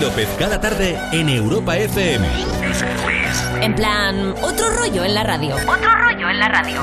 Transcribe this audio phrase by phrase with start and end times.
[0.00, 2.26] López cada tarde en Europa FM.
[3.60, 5.54] En plan, otro rollo en la radio.
[5.56, 6.80] Otro rollo en la radio.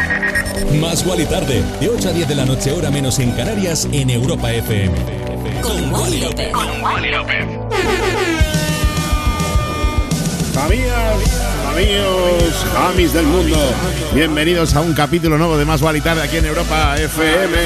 [0.79, 4.11] Más y tarde, de 8 a 10 de la noche, hora menos en Canarias, en
[4.11, 4.95] Europa FM.
[5.61, 6.51] Con Wally López.
[6.51, 7.45] Con Wally López.
[10.63, 11.41] Amigas,
[11.71, 13.57] amigos, amis del mundo,
[14.13, 17.57] bienvenidos a un capítulo nuevo de Más y tarde aquí en Europa FM.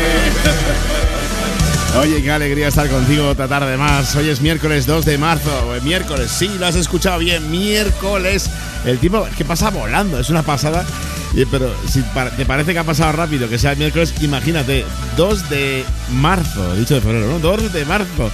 [1.99, 4.15] Oye, qué alegría estar contigo otra tarde más.
[4.15, 5.51] Hoy es miércoles 2 de marzo.
[5.83, 7.51] Miércoles, sí, lo has escuchado bien.
[7.51, 8.49] Miércoles.
[8.85, 10.85] El tiempo que pasa volando, es una pasada.
[11.51, 12.01] Pero si
[12.37, 14.85] te parece que ha pasado rápido que sea miércoles, imagínate,
[15.17, 17.39] 2 de marzo, dicho de febrero, ¿no?
[17.39, 18.31] 2 de marzo.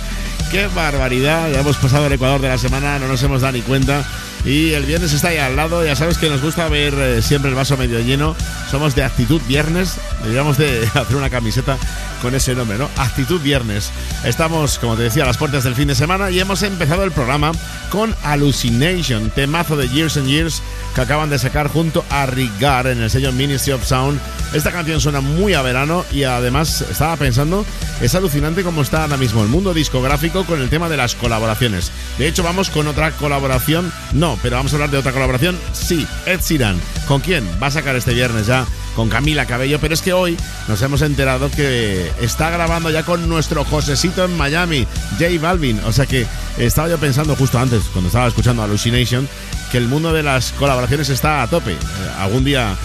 [0.51, 1.51] Qué barbaridad.
[1.51, 4.05] Ya hemos pasado el Ecuador de la semana, no nos hemos dado ni cuenta.
[4.45, 5.85] Y el viernes está ahí al lado.
[5.85, 8.35] Ya sabes que nos gusta ver eh, siempre el vaso medio lleno.
[8.71, 9.95] Somos de actitud viernes.
[10.21, 11.77] Deberíamos de hacer una camiseta
[12.21, 12.89] con ese nombre, ¿no?
[12.97, 13.91] Actitud Viernes.
[14.23, 17.11] Estamos, como te decía, a las puertas del fin de semana y hemos empezado el
[17.11, 17.51] programa
[17.91, 20.61] con Hallucination, temazo de Years and Years
[20.95, 24.19] que acaban de sacar junto a Rigar en el sello Ministry of Sound.
[24.53, 27.65] Esta canción suena muy a verano y además estaba pensando,
[28.01, 31.91] es alucinante cómo está ahora mismo el mundo discográfico con el tema de las colaboraciones.
[32.17, 36.05] De hecho, vamos con otra colaboración, no, pero vamos a hablar de otra colaboración, sí,
[36.25, 36.79] Ed Sheeran.
[37.07, 37.47] ¿Con quién?
[37.61, 40.35] Va a sacar este viernes ya con Camila Cabello, pero es que hoy
[40.67, 44.87] nos hemos enterado que está grabando ya con nuestro Josecito en Miami,
[45.19, 45.79] J Balvin.
[45.85, 46.25] O sea que
[46.57, 49.29] estaba yo pensando justo antes, cuando estaba escuchando Hallucination,
[49.71, 51.73] que el mundo de las colaboraciones está a tope.
[51.73, 51.77] Eh,
[52.17, 52.75] algún día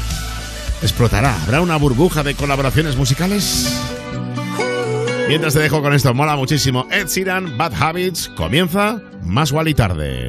[0.82, 1.34] explotará.
[1.42, 3.72] ¿Habrá una burbuja de colaboraciones musicales?
[5.28, 6.86] Mientras te dejo con esto, mola muchísimo.
[6.90, 10.28] Ed Sheeran, Bad Habits, comienza más igual y tarde.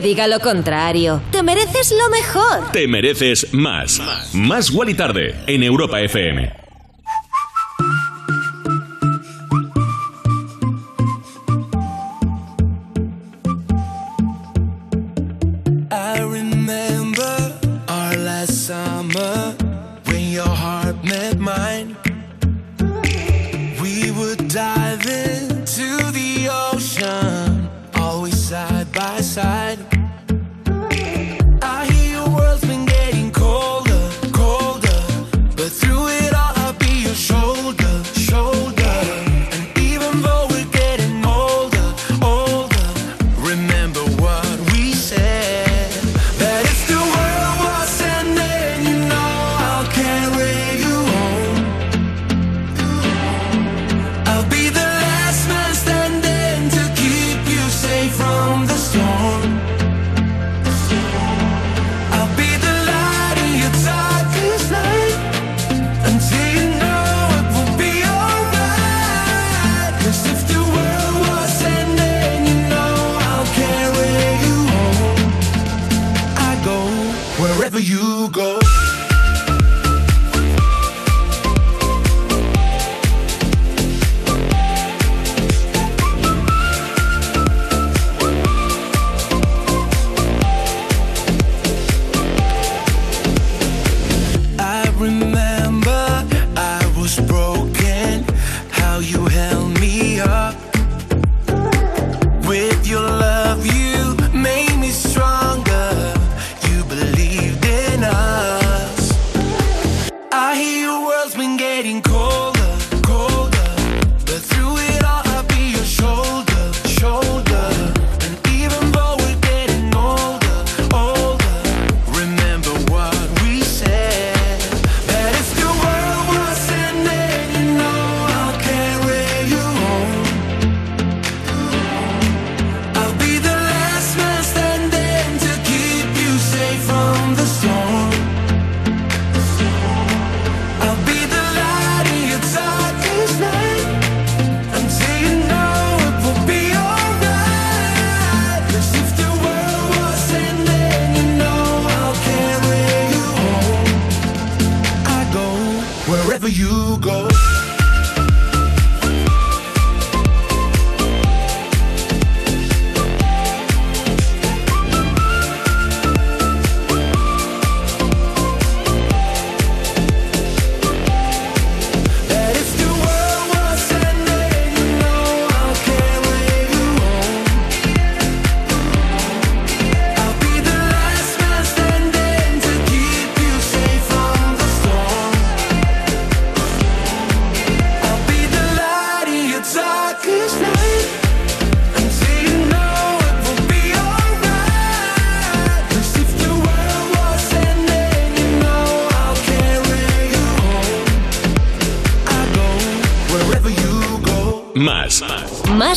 [0.00, 1.20] Diga lo contrario.
[1.30, 2.72] Te mereces lo mejor.
[2.72, 4.00] Te mereces más.
[4.32, 6.67] Más Wally Tarde en Europa FM.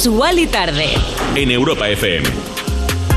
[0.08, 0.96] Wally Tarde.
[1.36, 2.28] En Europa FM.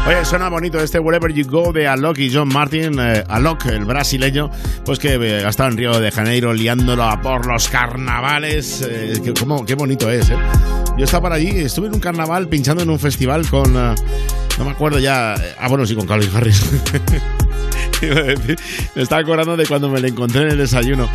[0.07, 2.99] Oye, suena bonito este Wherever You Go de Alok y John Martin.
[2.99, 4.51] Eh, Alok, el brasileño,
[4.85, 8.87] pues que eh, ha estado en Río de Janeiro liándolo por los carnavales.
[8.89, 9.21] Eh,
[9.67, 10.37] qué bonito es, ¿eh?
[10.99, 13.73] Yo estaba por allí, estuve en un carnaval pinchando en un festival con.
[13.73, 13.95] no
[14.65, 15.35] me acuerdo ya.
[15.59, 16.71] Ah, bueno, sí, con Calvin Harris.
[18.95, 21.09] me estaba acordando de cuando me le encontré en el desayuno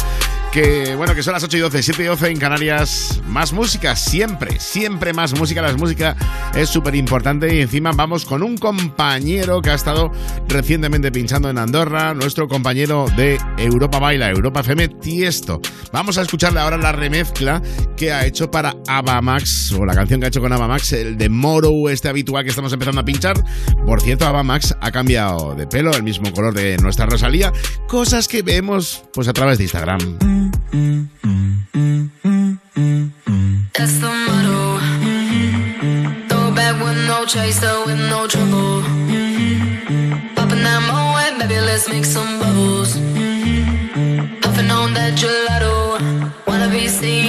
[0.51, 3.21] que bueno, que son las 8 y 12, 7 y 12 en Canarias.
[3.27, 5.61] Más música, siempre, siempre más música.
[5.61, 6.15] La música
[6.55, 10.11] es súper importante y encima vamos con un compañero que ha estado
[10.47, 15.61] recientemente pinchando en Andorra, nuestro compañero de Europa Baila, Europa FM Tiesto.
[15.91, 17.61] Vamos a escucharle ahora la remezcla
[17.95, 18.73] que ha hecho para
[19.21, 22.49] Max o la canción que ha hecho con Max el de Moro, este habitual que
[22.49, 23.43] estamos empezando a pinchar.
[23.85, 27.51] Por cierto, Max ha cambiado de pelo, el mismo color de nuestra Rosalía,
[27.87, 30.38] cosas que vemos pues a través de Instagram.
[30.71, 32.55] Mm-hmm.
[33.73, 34.77] That's the motto.
[36.29, 36.51] Throw
[36.85, 38.83] with no chaser, with no trouble.
[40.35, 40.81] Popping that
[41.39, 42.93] baby, let's make some bubbles.
[44.41, 45.97] Puffing on that gelato,
[46.45, 47.28] wanna be seeing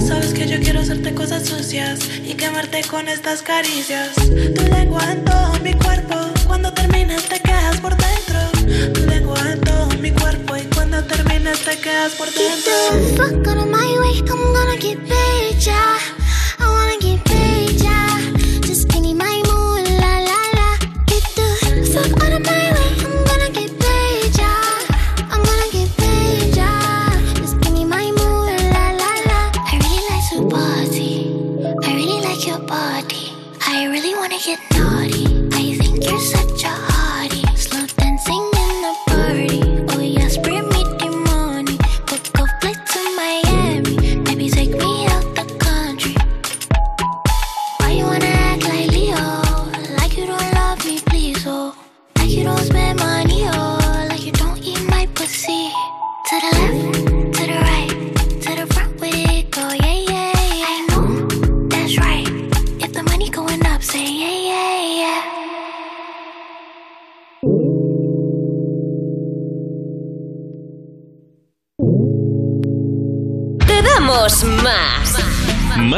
[0.00, 4.14] Sabes que yo quiero hacerte cosas sucias y quemarte con estas caricias.
[4.14, 8.92] Tu lengua en todo mi cuerpo, cuando terminas te quedas por dentro.
[8.92, 13.66] Tu lengua en todo mi cuerpo y cuando terminas te quedas por dentro.
[13.66, 15.02] My way, I'm gonna get.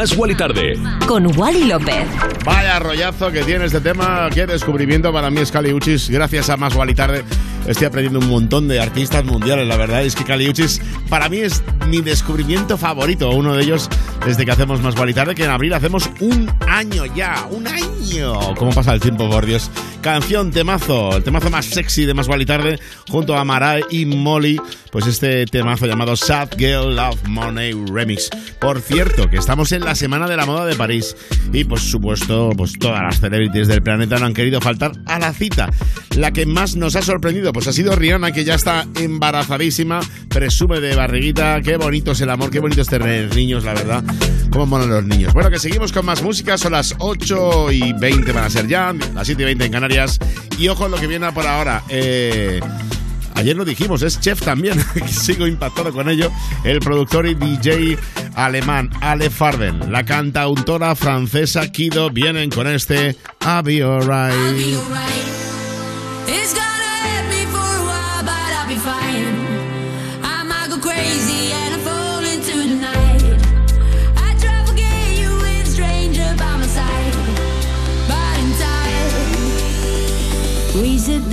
[0.05, 0.79] Más Wally Tarde.
[1.07, 2.05] Con Wally López.
[2.45, 4.29] Vaya rollazo que tiene este tema.
[4.31, 6.11] Qué descubrimiento para mí, Scaliuchis.
[6.11, 7.23] Gracias a Más Wally Tarde
[7.65, 11.63] estoy aprendiendo un montón de artistas mundiales, la verdad es que Caliuchis para mí es
[11.87, 13.89] mi descubrimiento favorito, uno de ellos
[14.25, 18.55] desde que hacemos Más Guay Tarde, que en abril hacemos un año ya, un año.
[18.55, 19.69] ¿Cómo pasa el tiempo, por Dios?
[20.01, 22.79] Canción, temazo, el temazo más sexy de Más Guay Tarde,
[23.09, 24.59] junto a Marai y Molly,
[24.91, 28.29] pues este temazo llamado Sad Girl Love Money Remix.
[28.59, 31.15] Por cierto, que estamos en la Semana de la Moda de París
[31.51, 35.33] y por supuesto, pues todas las celebrities del planeta no han querido faltar a la
[35.33, 35.69] cita.
[36.15, 40.81] La que más nos ha sorprendido, pues ha sido Rihanna, que ya está embarazadísima, presume
[40.81, 41.61] de barriguita.
[41.61, 44.03] Qué bonito es el amor, qué bonito es tener niños, la verdad.
[44.49, 45.33] Cómo molan los niños.
[45.33, 48.93] Bueno, que seguimos con más música, son las 8 y 20 van a ser ya,
[49.13, 50.19] las 7 y 20 en Canarias.
[50.59, 51.81] Y ojo lo que viene por ahora.
[51.87, 52.59] Eh,
[53.35, 56.29] Ayer lo dijimos, es chef también, sigo impactado con ello.
[56.65, 57.97] El productor y DJ
[58.35, 64.35] alemán Ale Farden, la cantautora francesa Kido vienen con este I'll Be Alright.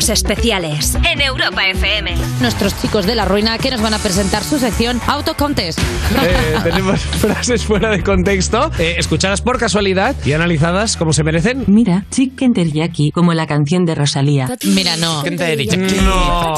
[0.00, 2.14] Cuerpos especiales En Europa FM.
[2.40, 5.78] Nuestros chicos de la ruina que nos van a presentar su sección Auto Contest.
[5.78, 11.64] Eh, tenemos frases fuera de contexto, eh, escuchadas por casualidad y analizadas como se merecen.
[11.66, 14.48] Mira, Chicken Teriyaki, como la canción de Rosalía.
[14.64, 15.22] Mira, no.
[15.22, 16.54] No.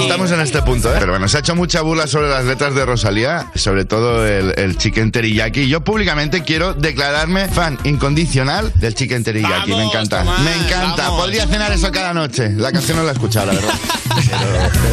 [0.00, 0.96] Estamos en este punto, ¿eh?
[0.98, 4.52] Pero bueno, se ha hecho mucha bula sobre las letras de Rosalía, sobre todo el,
[4.58, 5.68] el chicken teriyaki.
[5.68, 9.70] Yo públicamente quiero declararme fan incondicional del chicken teriyaki.
[9.70, 11.02] me Vamos, encanta, Tomás, me encanta.
[11.04, 11.20] vamos.
[11.20, 12.63] Podría cenar eso cada noche.
[12.64, 13.74] La canción no la he escuchado, la verdad.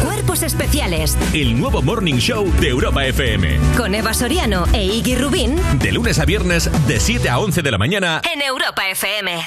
[0.04, 3.58] Cuerpos especiales El nuevo Morning Show de Europa FM.
[3.78, 7.70] con Eva Soriano e Iggy Rubín De lunes a viernes, de 7 a 11 de
[7.70, 8.20] la mañana.
[8.30, 9.40] en Europa FM.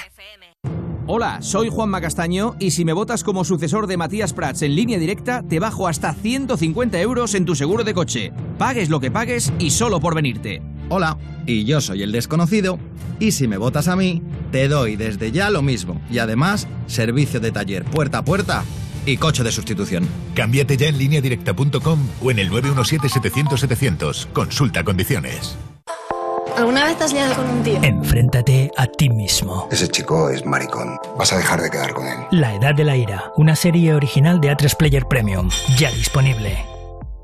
[1.06, 4.98] Hola, soy Juanma Castaño y si me votas como sucesor de Matías Prats en línea
[4.98, 8.34] directa, te bajo hasta 150 euros en tu seguro de coche.
[8.58, 10.64] Pagues lo que pagues y solo por venirte.
[10.90, 12.78] Hola, y yo soy el desconocido,
[13.20, 14.22] y si me votas a mí,
[14.52, 18.64] te doy desde ya lo mismo, y además, servicio de taller puerta a puerta
[19.06, 20.08] y coche de sustitución.
[20.36, 24.28] Cámbiate ya en lineadirecta.com o en el 917-700-700.
[24.34, 25.58] Consulta condiciones.
[26.58, 27.84] ¿Alguna vez te has liado con un tío?
[27.84, 29.68] Enfréntate a ti mismo.
[29.72, 30.98] Ese chico es maricón.
[31.18, 32.16] Vas a dejar de quedar con él.
[32.32, 36.75] La Edad de la Ira, una serie original de A3 Player Premium, ya disponible.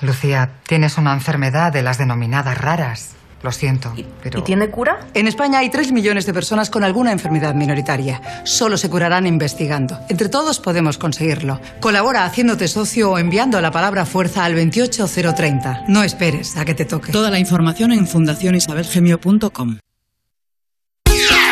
[0.00, 3.10] Lucía, tienes una enfermedad de las denominadas raras.
[3.42, 4.38] Lo siento, pero...
[4.38, 5.00] ¿Y tiene cura?
[5.12, 8.22] En España hay 3 millones de personas con alguna enfermedad minoritaria.
[8.44, 10.00] Solo se curarán investigando.
[10.08, 11.60] Entre todos podemos conseguirlo.
[11.80, 15.84] Colabora haciéndote socio o enviando la palabra fuerza al 28030.
[15.88, 17.12] No esperes a que te toque.
[17.12, 19.76] Toda la información en fundacionisabelgemio.com.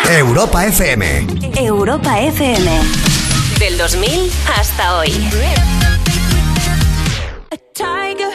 [0.08, 1.26] Europa FM.
[1.56, 2.70] Europa FM.
[3.58, 5.12] Del 2000 hasta hoy.
[7.52, 8.32] A tiger.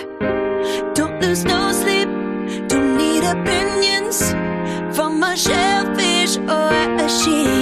[0.93, 2.07] Don't lose no sleep.
[2.67, 4.29] Don't need opinions
[4.95, 6.71] from a shellfish or
[7.03, 7.56] a sheep.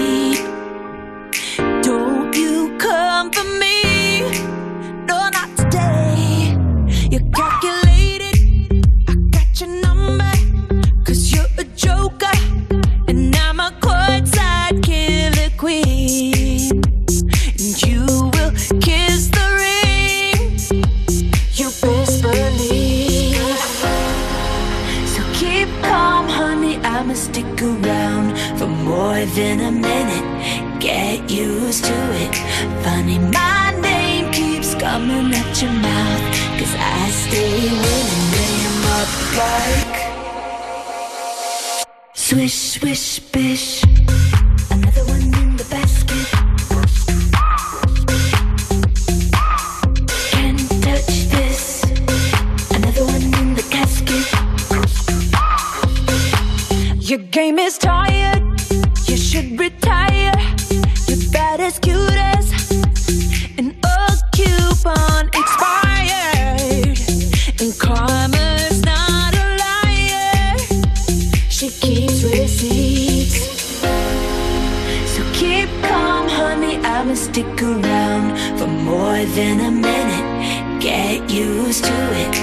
[29.35, 30.79] Than a minute.
[30.79, 31.93] Get used to
[32.23, 32.35] it.
[32.83, 36.23] Funny, my name keeps coming at your mouth.
[36.57, 38.25] Cause I stay winning.
[38.35, 39.97] Lay 'em up like.
[42.13, 43.83] Swish, swish, bish.
[44.71, 46.27] Another one in the basket.
[50.31, 51.83] Can't touch this.
[52.77, 54.27] Another one in the casket.
[57.09, 58.34] Your game is tired.
[59.35, 60.31] Should retire.
[61.09, 62.45] You're bad as cute as
[63.57, 66.97] an old coupon expired.
[67.59, 70.57] And karma's not a liar.
[71.49, 73.41] She keeps receipts.
[75.13, 76.77] So keep calm, honey.
[76.77, 80.79] I'ma stick around for more than a minute.
[80.81, 82.35] Get used to it.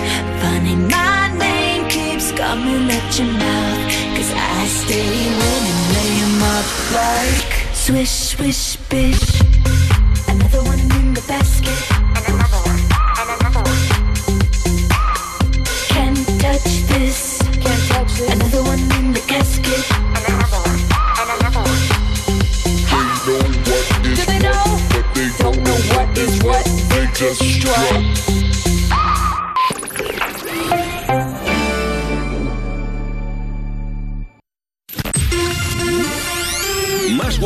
[0.43, 3.81] Funny, my name keeps coming at your mouth.
[4.15, 5.09] Cause I stay
[5.41, 5.81] winning.
[5.95, 9.41] Lay up like swish, swish, bish.
[10.29, 11.79] Another one in the basket.
[12.17, 12.83] And another one.
[13.19, 13.83] And another one.
[15.93, 17.39] Can't touch this.
[17.63, 18.31] Can't touch this.
[18.35, 19.85] Another one in the casket.
[20.17, 20.81] And another one.
[21.21, 21.83] And another one.
[24.17, 24.65] Do they know?
[25.39, 26.65] Don't know what is what.
[26.91, 28.32] They just strut.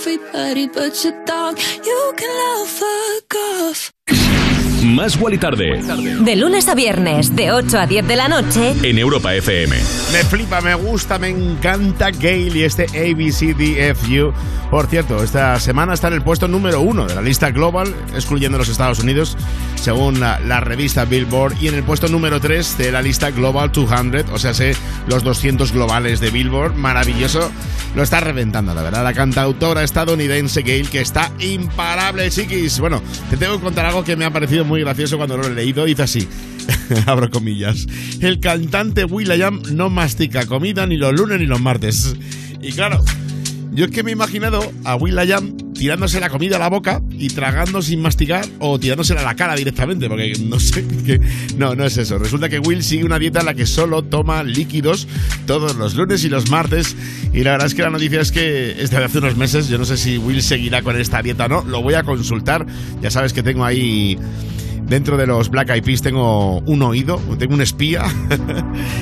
[0.00, 3.90] Everybody but your dog, you can love fuck off.
[4.82, 5.78] Más Wally Tarde.
[6.24, 8.74] De lunes a viernes, de 8 a 10 de la noche.
[8.82, 9.76] En Europa FM.
[10.12, 14.32] Me flipa, me gusta, me encanta Gale y este ABCDFU.
[14.70, 18.56] Por cierto, esta semana está en el puesto número uno de la lista global, excluyendo
[18.56, 19.36] los Estados Unidos,
[19.80, 24.30] según la, revista Billboard, y en el puesto número 3 de la lista Global 200,
[24.30, 24.76] o sea, sé,
[25.08, 26.74] los 200 globales de Billboard.
[26.74, 27.50] Maravilloso.
[27.94, 29.02] Lo está reventando, la verdad.
[29.02, 32.78] La cantautora estadounidense Gale, que está imparable, chiquis.
[32.78, 35.50] Bueno, te tengo que contar algo que me ha parecido muy gracioso cuando lo he
[35.50, 35.86] leído.
[35.86, 36.28] Dice así,
[37.06, 37.86] abro comillas.
[38.20, 42.16] El cantante Will.i.am no mastica comida ni los lunes ni los martes.
[42.60, 43.02] Y claro,
[43.72, 47.28] yo es que me he imaginado a Will.i.am tirándose la comida a la boca y
[47.28, 51.18] tragando sin masticar o tirándosela a la cara directamente, porque no sé qué.
[51.56, 52.18] No, no es eso.
[52.18, 55.08] Resulta que Will sigue una dieta en la que solo toma líquidos
[55.46, 56.94] todos los lunes y los martes.
[57.32, 59.68] Y la verdad es que la noticia es que es de hace unos meses.
[59.68, 61.64] Yo no sé si Will seguirá con esta dieta o no.
[61.64, 62.66] Lo voy a consultar.
[63.00, 64.18] Ya sabes que tengo ahí
[64.90, 68.04] dentro de los Black Eyed Peas tengo un oído, tengo un espía,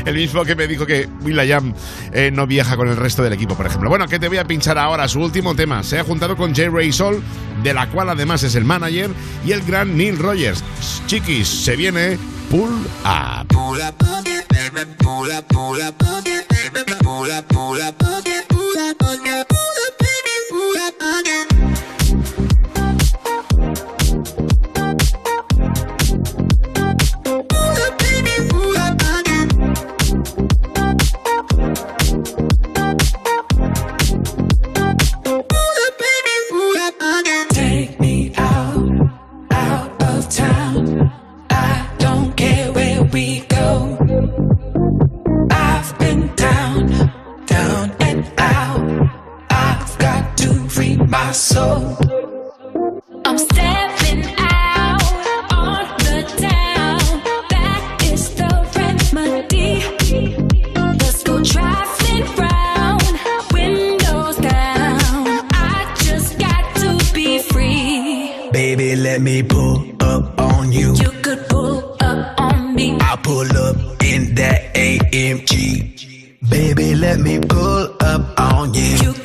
[0.04, 1.72] el mismo que me dijo que Will.i.am
[2.12, 3.88] eh, no viaja con el resto del equipo, por ejemplo.
[3.88, 5.82] Bueno, que te voy a pinchar ahora su último tema.
[5.82, 6.68] Se ha juntado con J.
[6.70, 7.22] Ray Sol,
[7.62, 9.10] de la cual además es el manager,
[9.46, 10.62] y el gran Neil Rogers.
[11.06, 12.18] Chiquis, se viene
[12.50, 12.68] Pull
[13.04, 13.48] Up.
[13.48, 18.78] Pull up, baby, pull up, pull up, baby, pull up, pull up, pull up, pull
[18.78, 19.57] up, baby,
[51.18, 51.96] my soul.
[53.26, 55.02] I'm stepping out
[55.64, 56.98] on the town.
[57.54, 59.72] That is the remedy.
[61.00, 63.02] Let's go traveling round,
[63.52, 65.24] windows down.
[65.74, 68.50] I just got to be free.
[68.52, 70.88] Baby, let me pull up on you.
[71.04, 72.96] You could pull up on me.
[73.00, 73.76] I pull up
[74.12, 75.52] in that AMG.
[76.48, 78.92] Baby, let me pull up on you.
[79.06, 79.17] You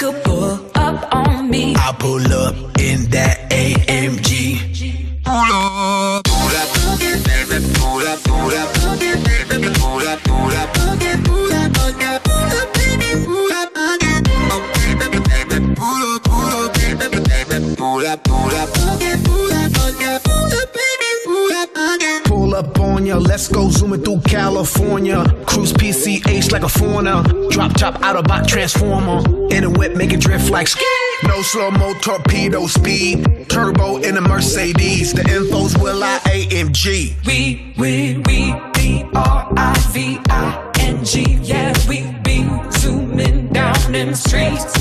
[24.43, 25.23] California.
[25.45, 27.23] Cruise PCH like a foreigner.
[27.49, 29.19] Drop top out of Autobot transformer.
[29.56, 30.84] In a whip, make it drift like ski.
[31.23, 33.47] No slow mo torpedo speed.
[33.47, 35.13] Turbo in a Mercedes.
[35.13, 37.25] The info's will I AMG.
[37.25, 41.39] We, we, we, B R I V I N G.
[41.41, 42.38] Yeah, we be
[42.71, 44.73] zooming down in the streets.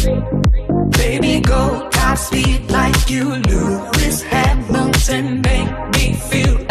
[0.98, 5.40] Baby, go top speed like you, Lewis Hamilton.
[5.40, 6.62] Make me feel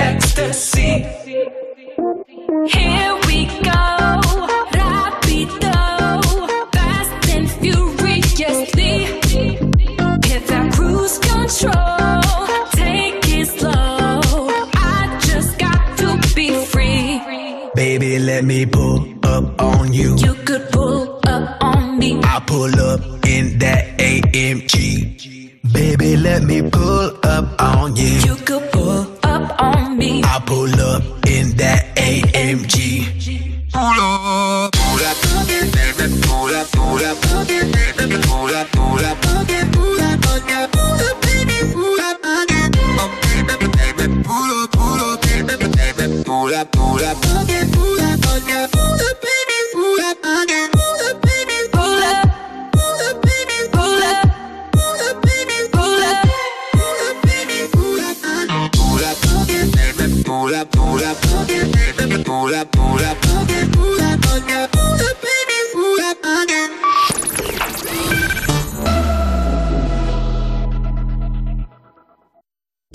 [17.81, 20.15] Baby, let me pull up on you.
[20.17, 22.19] You could pull up on me.
[22.23, 25.73] I pull up in that AMG.
[25.73, 28.17] Baby, let me pull up on you.
[28.27, 30.21] You could pull up on me.
[30.23, 33.71] I pull up in that AMG.
[33.71, 34.71] Pull up.
[34.73, 39.21] Pull up, baby, pull up, pull up, baby, pull up, pull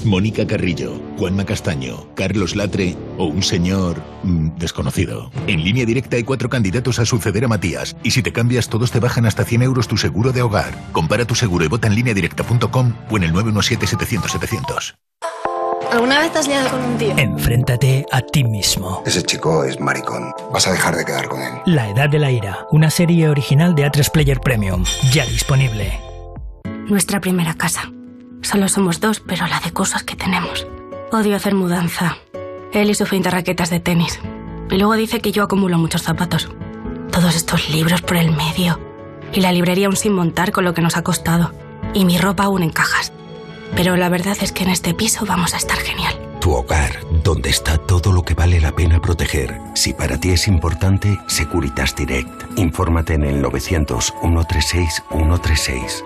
[0.07, 5.31] Mónica Carrillo, Juanma Castaño, Carlos Latre o un señor mm, desconocido.
[5.47, 8.91] En línea directa hay cuatro candidatos a suceder a Matías y si te cambias todos
[8.91, 10.73] te bajan hasta 100 euros tu seguro de hogar.
[10.93, 14.95] Compara tu seguro y vota en línea directa.com o en el 917-700-700.
[15.91, 17.17] ¿Alguna vez te has liado con un tío?
[17.17, 19.03] Enfréntate a ti mismo.
[19.07, 20.33] Ese chico es maricón.
[20.53, 21.53] Vas a dejar de quedar con él.
[21.65, 25.99] La Edad de la Ira, una serie original de A3 Player Premium, ya disponible.
[26.89, 27.91] Nuestra primera casa.
[28.43, 30.67] Solo somos dos, pero la de cosas que tenemos.
[31.13, 32.17] Odio hacer mudanza.
[32.73, 34.21] Él y su fin de raquetas de tenis.
[34.71, 36.49] Y luego dice que yo acumulo muchos zapatos.
[37.11, 38.81] Todos estos libros por el medio.
[39.33, 41.53] Y la librería aún sin montar con lo que nos ha costado.
[41.95, 43.13] Y mi ropa aún en cajas.
[43.75, 46.15] Pero la verdad es que en este piso vamos a estar genial.
[46.41, 49.59] Tu hogar, donde está todo lo que vale la pena proteger.
[49.75, 52.59] Si para ti es importante, Securitas Direct.
[52.59, 56.05] Infórmate en el 900 136 136.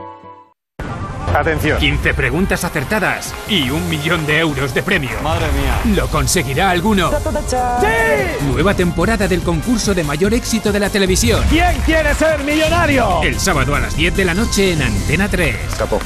[1.35, 1.79] Atención.
[1.79, 5.11] 15 preguntas acertadas y un millón de euros de premio.
[5.23, 5.95] Madre mía.
[5.97, 7.11] ¿Lo conseguirá alguno?
[7.49, 8.47] ¡Sí!
[8.47, 11.43] Nueva temporada del concurso de mayor éxito de la televisión.
[11.49, 13.23] ¿Quién quiere ser millonario?
[13.23, 15.57] El sábado a las 10 de la noche en Antena 3.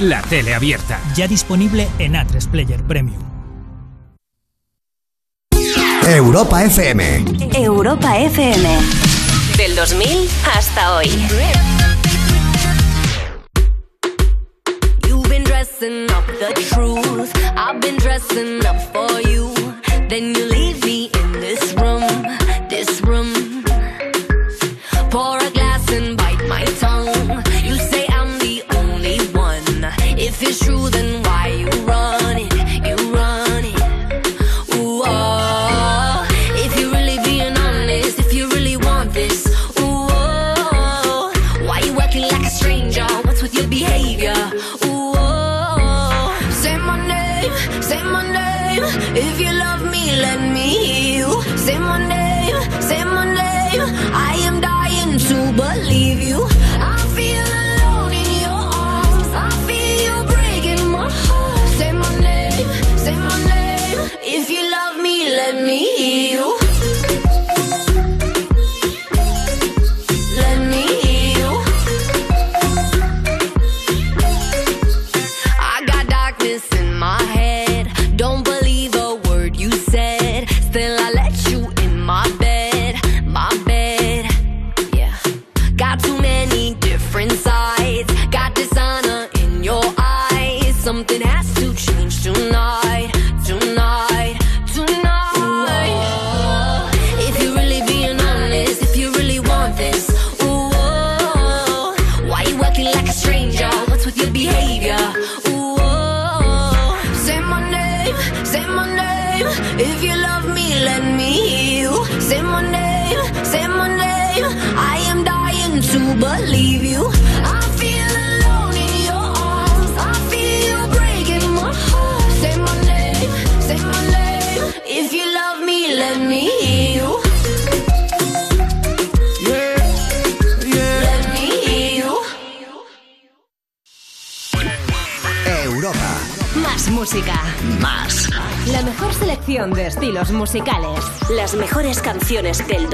[0.01, 1.01] La tele abierta.
[1.15, 3.23] Ya disponible en A3 Player Premium.
[6.07, 7.25] Europa FM.
[7.55, 8.69] Europa FM.
[9.57, 11.11] Del 2000 hasta hoy.
[16.49, 17.33] The truth.
[17.57, 19.53] I've been dressing up for you.
[20.09, 20.54] Then you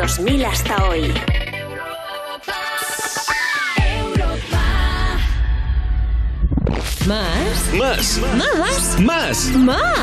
[0.00, 1.12] 2000 hasta hoy.
[7.06, 7.74] Más.
[7.74, 8.20] Más.
[8.34, 8.98] Más.
[8.98, 9.50] Más.
[9.56, 9.99] Más.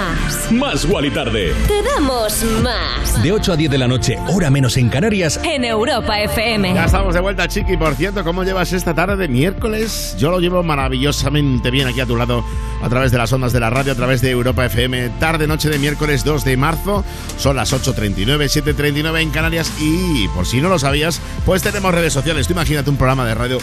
[0.52, 1.54] Más Wally Tarde.
[1.68, 3.22] Te damos más.
[3.22, 5.42] De 8 a 10 de la noche, hora menos en Canarias.
[5.44, 6.74] En Europa FM.
[6.74, 7.76] Ya estamos de vuelta, Chiqui.
[7.76, 10.16] Por cierto, ¿cómo llevas esta tarde de miércoles?
[10.18, 12.46] Yo lo llevo maravillosamente bien aquí a tu lado,
[12.82, 15.10] a través de las ondas de la radio, a través de Europa FM.
[15.20, 17.04] Tarde, noche de miércoles 2 de marzo.
[17.38, 19.74] Son las 8.39, 7.39 en Canarias.
[19.82, 22.48] Y por si no lo sabías, pues tenemos redes sociales.
[22.48, 23.58] Tú imagínate un programa de radio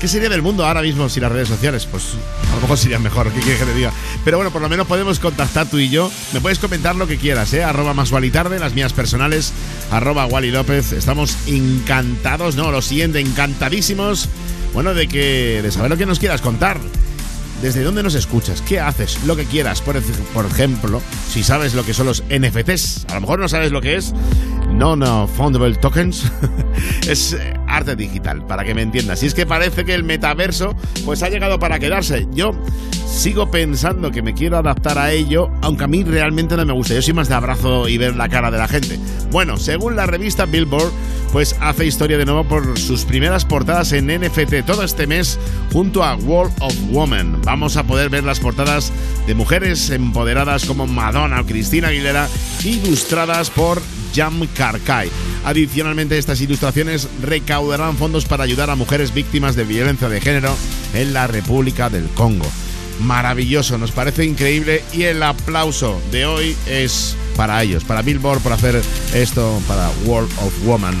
[0.00, 1.88] ¿Qué sería del mundo ahora mismo sin las redes sociales?
[1.90, 2.14] Pues
[2.52, 3.92] a lo mejor sería mejor, ¿qué quieres que te diga?
[4.24, 6.10] Pero bueno, por lo menos podemos contactar tú y yo.
[6.34, 7.64] Me puedes comentar lo que quieras, ¿eh?
[7.64, 9.52] Arroba más Wally Tarde, las mías personales,
[9.90, 10.92] arroba Wally López.
[10.92, 14.28] Estamos encantados, no, lo siguiente, encantadísimos,
[14.74, 16.78] bueno, de que, de saber lo que nos quieras contar.
[17.62, 18.60] ¿Desde dónde nos escuchas?
[18.60, 19.24] ¿Qué haces?
[19.24, 19.80] Lo que quieras.
[19.80, 19.98] Por,
[20.34, 21.00] por ejemplo,
[21.32, 24.12] si sabes lo que son los NFTs, a lo mejor no sabes lo que es.
[24.76, 26.30] Non-Fundable Tokens.
[27.08, 29.22] es eh, arte digital, para que me entiendas.
[29.22, 32.26] Y es que parece que el metaverso pues ha llegado para quedarse.
[32.32, 32.52] Yo
[33.06, 36.94] sigo pensando que me quiero adaptar a ello, aunque a mí realmente no me gusta.
[36.94, 38.98] Yo soy más de abrazo y ver la cara de la gente.
[39.30, 40.92] Bueno, según la revista Billboard,
[41.32, 45.38] pues hace historia de nuevo por sus primeras portadas en NFT todo este mes
[45.72, 47.40] junto a World of Women.
[47.42, 48.92] Vamos a poder ver las portadas
[49.26, 52.28] de mujeres empoderadas como Madonna o Cristina Aguilera,
[52.64, 53.80] ilustradas por
[54.16, 55.10] Jam Karkai.
[55.44, 60.56] Adicionalmente, estas ilustraciones recaudarán fondos para ayudar a mujeres víctimas de violencia de género
[60.94, 62.46] en la República del Congo.
[63.00, 68.54] maravilloso, nos parece increíble y el aplauso de hoy es para ellos, para Billboard por
[68.54, 68.80] hacer
[69.12, 70.96] esto para World of Woman.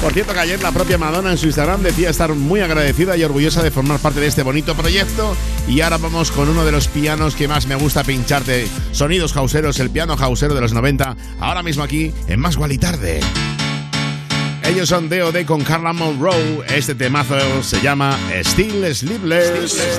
[0.00, 3.24] Por cierto que ayer la propia Madonna en su Instagram decía estar muy agradecida y
[3.24, 5.36] orgullosa de formar parte de este bonito proyecto.
[5.66, 8.68] Y ahora vamos con uno de los pianos que más me gusta pincharte.
[8.92, 12.78] Sonidos hauseros, el piano hausero de los 90, ahora mismo aquí en Más Gual y
[12.78, 13.20] Tarde.
[14.62, 15.46] Ellos son D.O.D.
[15.46, 16.62] con Carla Monroe.
[16.68, 19.98] Este temazo se llama Still Sleepless.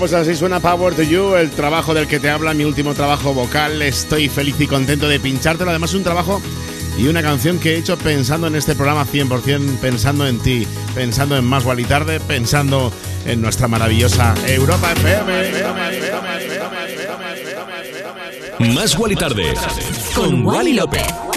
[0.00, 3.34] Pues así suena Power to You, el trabajo del que te habla, mi último trabajo
[3.34, 3.82] vocal.
[3.82, 5.68] Estoy feliz y contento de pinchártelo.
[5.68, 6.40] Además, un trabajo
[6.96, 11.36] y una canción que he hecho pensando en este programa 100%, pensando en ti, pensando
[11.36, 12.90] en Más y Tarde, pensando
[13.26, 15.32] en nuestra maravillosa Europa FM.
[18.74, 19.54] Más y Tarde
[20.14, 21.29] con Wally López.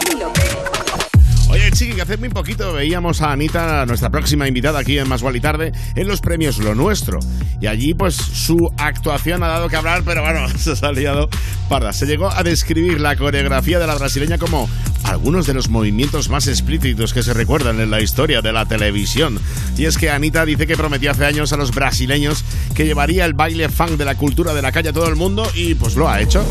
[2.03, 6.05] Hace muy poquito veíamos a Anita, nuestra próxima invitada aquí en Más y Tarde, en
[6.05, 7.17] los premios Lo Nuestro.
[7.61, 11.29] Y allí, pues, su actuación ha dado que hablar, pero bueno, se ha liado
[11.69, 11.93] parda.
[11.93, 14.69] Se llegó a describir la coreografía de la brasileña como
[15.05, 19.39] algunos de los movimientos más explícitos que se recuerdan en la historia de la televisión.
[19.77, 22.43] Y es que Anita dice que prometió hace años a los brasileños
[22.75, 25.49] que llevaría el baile funk de la cultura de la calle a todo el mundo
[25.55, 26.45] y pues lo ha hecho.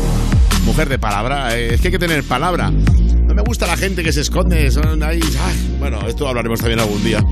[0.65, 2.71] Mujer de palabra, eh, es que hay que tener palabra.
[3.45, 4.71] Gusta la gente que se esconde.
[4.71, 5.21] Son ahí.
[5.79, 7.23] bueno, esto hablaremos también algún día.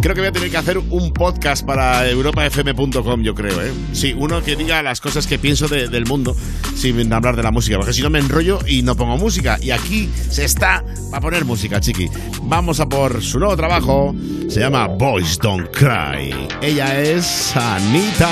[0.00, 3.72] Creo que voy a tener que hacer un podcast para europafm.com, yo creo, ¿eh?
[3.92, 6.36] Sí, uno que diga las cosas que pienso del mundo
[6.76, 9.58] sin hablar de la música, porque si no me enrollo y no pongo música.
[9.62, 12.10] Y aquí se está para poner música, chiqui.
[12.42, 14.14] Vamos a por su nuevo trabajo.
[14.48, 16.34] Se llama Boys Don't Cry.
[16.60, 18.28] Ella es Anita.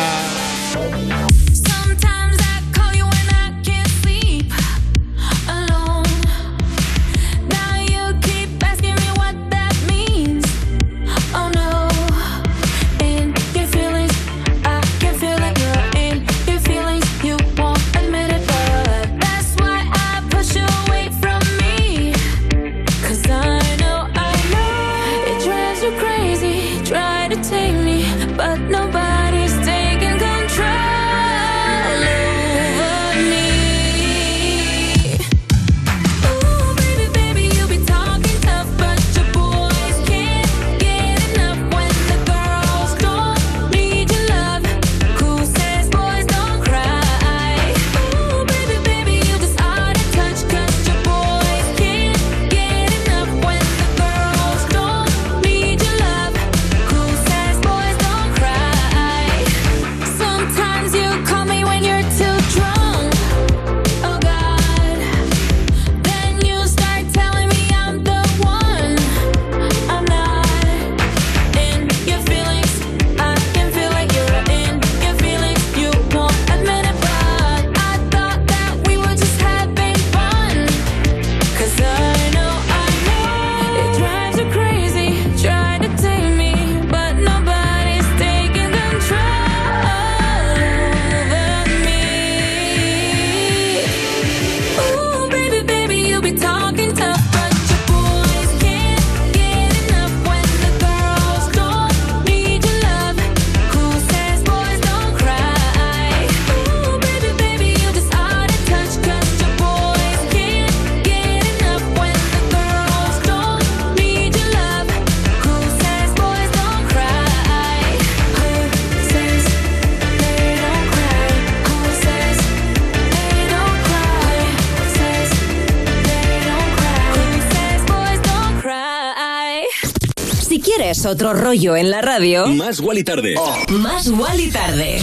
[131.06, 132.46] Otro rollo en la radio.
[132.46, 133.34] Más y Tarde.
[133.68, 135.00] Más y Tarde.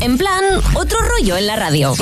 [0.00, 0.44] En, plan,
[0.74, 1.94] otro rollo en la radio.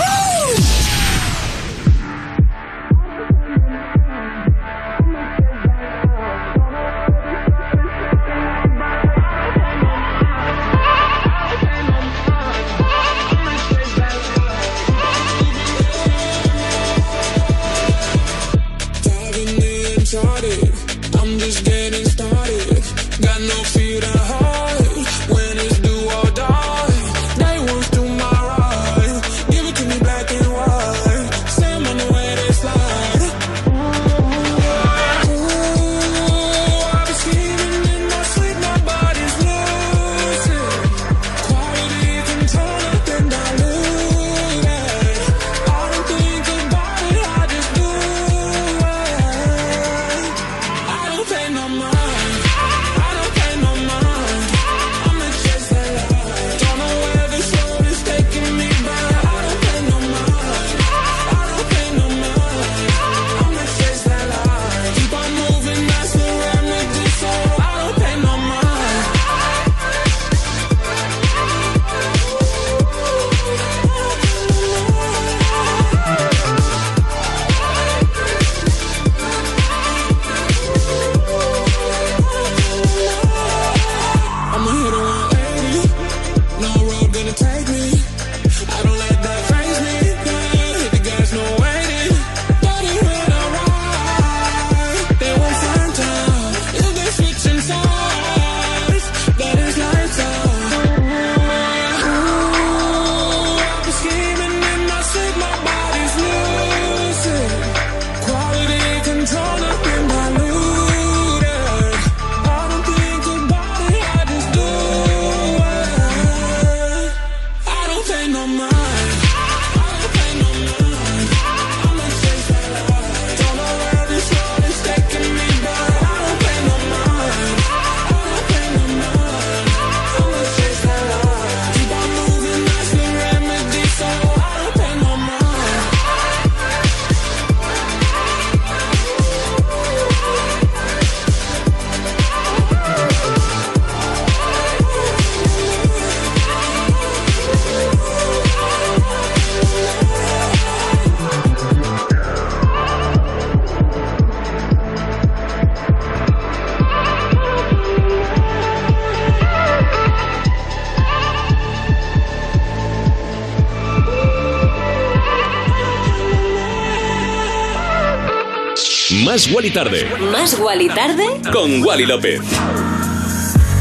[169.37, 170.07] Más Wally Tarde.
[170.33, 171.25] Más Wally Tarde.
[171.53, 172.41] Con Wally López.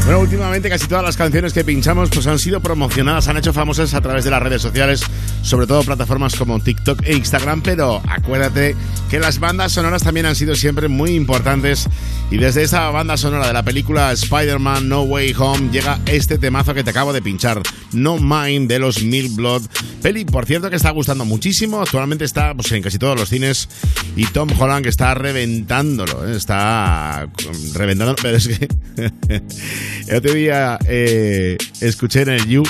[0.04, 3.92] Bueno, últimamente casi todas las canciones que pinchamos pues han sido promocionadas, han hecho famosas
[3.94, 5.02] a través de las redes sociales,
[5.42, 8.76] sobre todo plataformas como TikTok e Instagram, pero acuérdate
[9.10, 11.88] que las bandas sonoras también han sido siempre muy importantes
[12.30, 16.72] y desde esta banda sonora de la película Spider-Man No Way Home llega este temazo
[16.72, 17.60] que te acabo de pinchar,
[17.92, 19.62] No Mind de los Milk Blood,
[20.02, 23.68] peli por cierto que está gustando muchísimo, actualmente está pues, en casi todos los cines
[24.16, 26.36] y Tom Holland que está reventándolo, ¿eh?
[26.36, 27.28] está
[27.74, 28.68] reventando, pero es que
[30.08, 32.62] el otro día eh, escuché en el You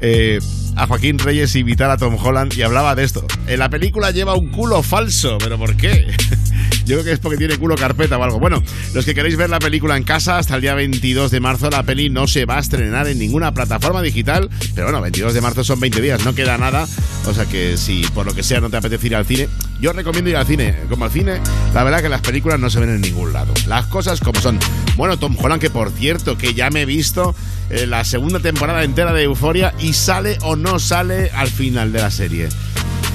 [0.00, 0.38] eh,
[0.76, 3.26] a Joaquín Reyes invitar a Tom Holland y hablaba de esto.
[3.46, 6.06] En la película lleva un culo falso, pero ¿por qué?
[6.84, 8.38] Yo creo que es porque tiene culo carpeta o algo.
[8.38, 8.62] Bueno,
[8.94, 11.82] los que queréis ver la película en casa, hasta el día 22 de marzo la
[11.82, 14.48] peli no se va a estrenar en ninguna plataforma digital.
[14.74, 16.86] Pero bueno, 22 de marzo son 20 días, no queda nada.
[17.26, 19.48] O sea que si por lo que sea no te apetece ir al cine,
[19.80, 20.74] yo recomiendo ir al cine.
[20.88, 21.40] Como al cine,
[21.74, 23.52] la verdad que las películas no se ven en ningún lado.
[23.66, 24.58] Las cosas como son.
[24.96, 27.34] Bueno, Tom Holland, que por cierto, que ya me he visto
[27.70, 32.00] eh, la segunda temporada entera de Euforia y sale o no sale al final de
[32.00, 32.48] la serie.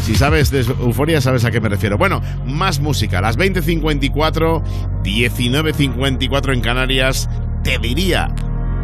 [0.06, 1.98] Si sabes de Euforia, sabes a qué me refiero.
[1.98, 3.22] Bueno, más música.
[3.22, 4.64] Las 20.54,
[5.04, 7.30] 19.54 en Canarias.
[7.64, 8.34] Te diría,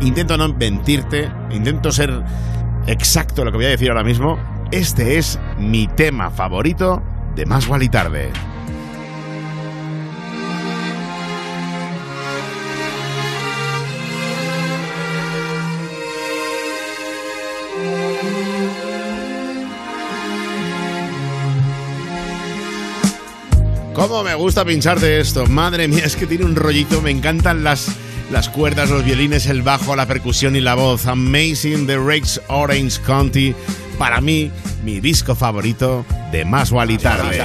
[0.01, 2.23] intento no mentirte, intento ser
[2.86, 4.38] exacto lo que voy a decir ahora mismo.
[4.71, 7.01] Este es mi tema favorito
[7.38, 8.32] de Más y Tarde.
[23.94, 25.46] ¿Cómo me gusta pincharte esto?
[25.46, 27.04] Madre mía, es que tiene un rollito.
[27.04, 27.88] Me encantan las,
[28.32, 31.06] las cuerdas, los violines, el bajo, la percusión y la voz.
[31.06, 33.54] Amazing The Rakes Orange County.
[33.98, 34.52] Para mí,
[34.84, 37.41] mi disco favorito de Más y.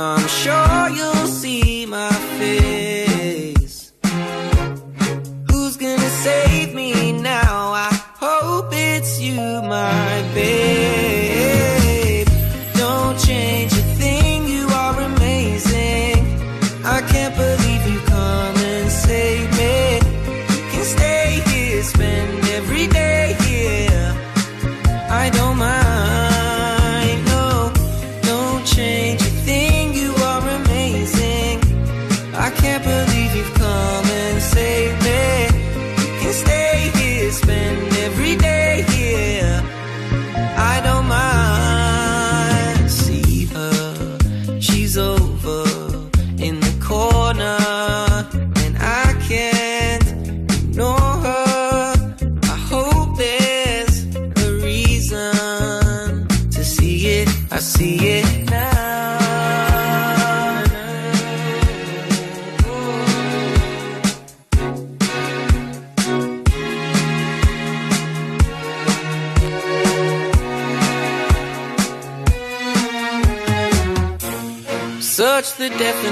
[0.00, 1.47] I'm sure you'll see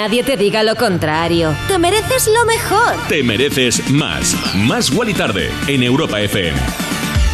[0.00, 1.54] nadie te diga lo contrario.
[1.68, 2.96] Te mereces lo mejor.
[3.10, 4.34] Te mereces más.
[4.56, 6.58] Más Wally tarde en Europa FM.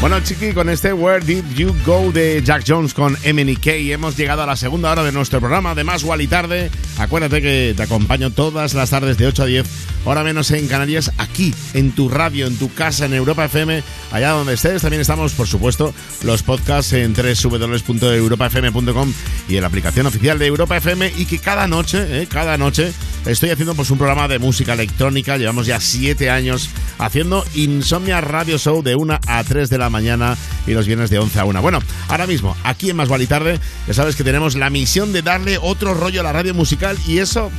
[0.00, 4.42] Bueno, chiqui, con este Where Did You Go de Jack Jones con MNK hemos llegado
[4.42, 6.70] a la segunda hora de nuestro programa de Más Wally Tarde.
[6.98, 9.66] Acuérdate que te acompaño todas las tardes de 8 a 10,
[10.04, 14.30] hora menos en Canarias, aquí, en tu radio, en tu casa, en Europa FM, allá
[14.30, 14.82] donde estés.
[14.82, 15.94] También estamos, por supuesto,
[16.24, 19.12] los podcasts en www.europafm.com
[19.48, 22.92] y en la aplicación oficial de Europa FM y que cada noche, eh, cada noche,
[23.24, 25.36] estoy haciendo pues un programa de música electrónica.
[25.36, 30.36] Llevamos ya 7 años haciendo Insomnia Radio Show de 1 a 3 de la mañana
[30.66, 31.62] y los viernes de 11 a 1.
[31.62, 35.22] Bueno, ahora mismo, aquí en Más Vale Tarde, ya sabes que tenemos la misión de
[35.22, 37.50] darle otro rollo a la radio musical y eso...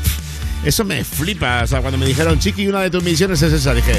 [0.65, 3.75] Eso me flipa, o sea, cuando me dijeron, Chiqui, una de tus misiones es esa,
[3.75, 3.93] dije,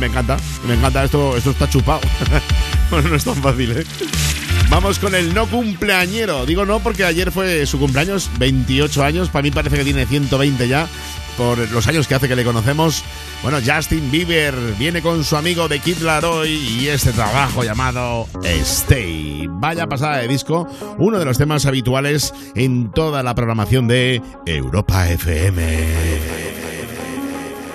[0.00, 2.00] me encanta, me encanta, esto, esto está chupado.
[2.90, 3.84] bueno, no es tan fácil, ¿eh?
[4.70, 6.44] Vamos con el no cumpleañero.
[6.44, 9.28] Digo no porque ayer fue su cumpleaños, 28 años.
[9.30, 10.86] Para mí parece que tiene 120 ya,
[11.38, 13.02] por los años que hace que le conocemos.
[13.42, 19.46] Bueno, Justin Bieber viene con su amigo de Kid Laroi y este trabajo llamado Stay.
[19.48, 25.08] Vaya pasada de disco, uno de los temas habituales en toda la programación de Europa
[25.08, 26.67] FM.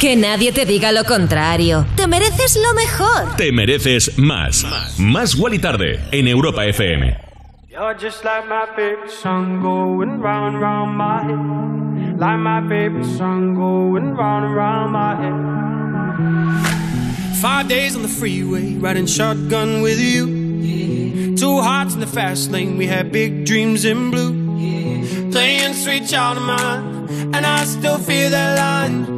[0.00, 1.84] Que nadie te diga lo contrario.
[1.96, 3.36] Te mereces lo mejor.
[3.36, 4.64] Te mereces más.
[4.96, 7.16] Más Wally Tarde en Europa FM.
[7.68, 12.16] You're just like my favorite song going round round my head.
[12.16, 15.34] Like my favorite song going round and round my head.
[17.40, 21.36] Five days on the freeway, riding shotgun with you.
[21.36, 24.32] Two hearts in the fast lane, we had big dreams in blue.
[25.32, 29.17] Playing sweet child of mine, and I still feel that line.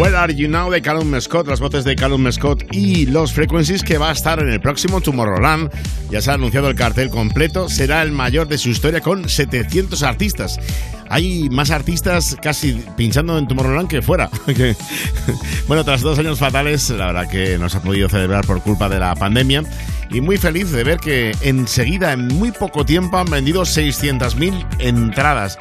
[0.00, 3.82] Where Are You Now de Callum Scott, las voces de Callum Scott y los Frequencies
[3.82, 5.70] que va a estar en el próximo Tomorrowland.
[6.10, 10.02] Ya se ha anunciado el cartel completo, será el mayor de su historia con 700
[10.02, 10.58] artistas.
[11.10, 14.30] Hay más artistas casi pinchando en Tomorrowland que fuera.
[15.68, 18.88] Bueno, tras dos años fatales, la verdad que no se ha podido celebrar por culpa
[18.88, 19.64] de la pandemia.
[20.10, 25.58] Y muy feliz de ver que enseguida, en muy poco tiempo, han vendido 600.000 entradas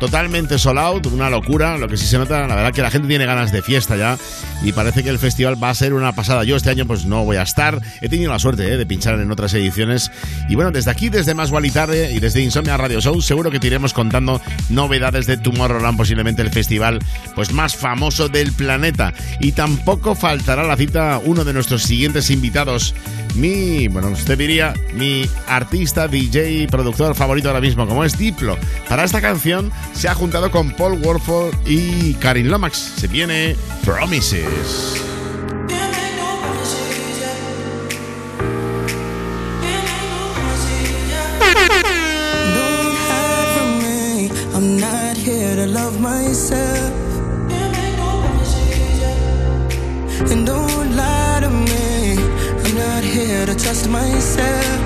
[0.00, 1.78] totalmente sold out, una locura.
[1.78, 4.18] Lo que sí se nota, la verdad, que la gente tiene ganas de fiesta ya
[4.62, 6.42] y parece que el festival va a ser una pasada.
[6.42, 9.20] Yo este año pues no voy a estar, he tenido la suerte eh, de pinchar
[9.20, 10.10] en otras ediciones.
[10.48, 13.60] Y bueno, desde aquí, desde Más y Tarde y desde Insomnia Radio Show, seguro que
[13.60, 14.40] te iremos contando
[14.70, 16.98] novedades de Tomorrowland, posiblemente el festival
[17.34, 19.12] pues más famoso del planeta.
[19.38, 22.94] Y tampoco faltará la cita uno de nuestros siguientes invitados,
[23.34, 28.56] mi, bueno, usted diría, mi artista, DJ, productor favorito ahora mismo, como es Diplo.
[28.88, 32.76] Para esta canción se ha juntado con Paul Warford y Karin Lomax.
[32.96, 35.00] Se viene Promises.
[53.70, 54.80] Trust myself.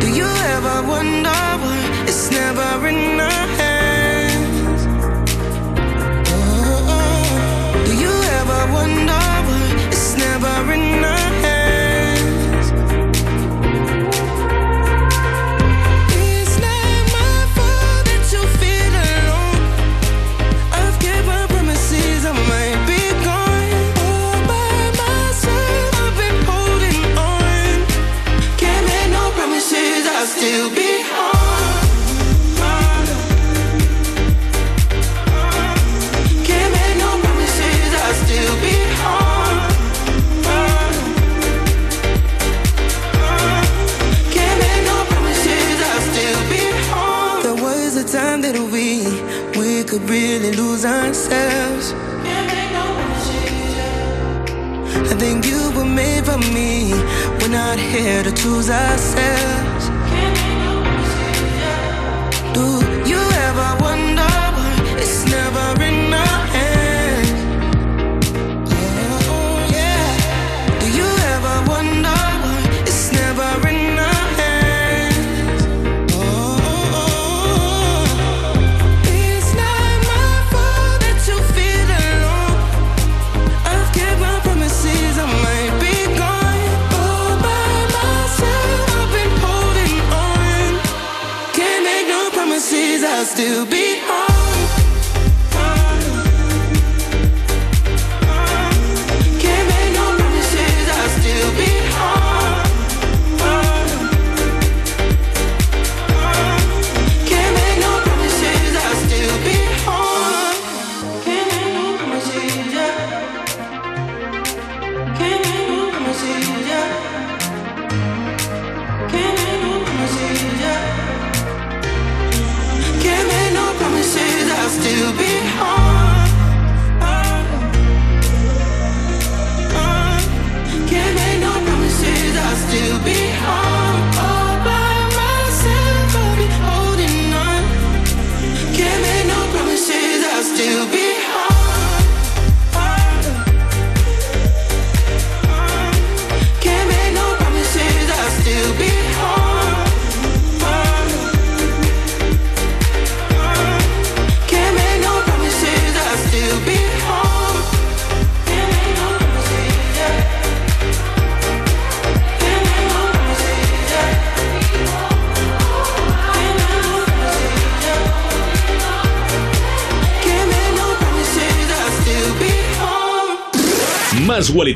[0.00, 1.49] Do you ever wonder?
[2.28, 3.59] never enough.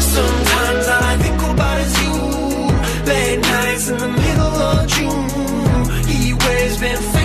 [0.00, 2.14] Sometimes all I think about is you
[3.06, 5.26] Late nights in the middle of June.
[6.46, 7.15] Waves been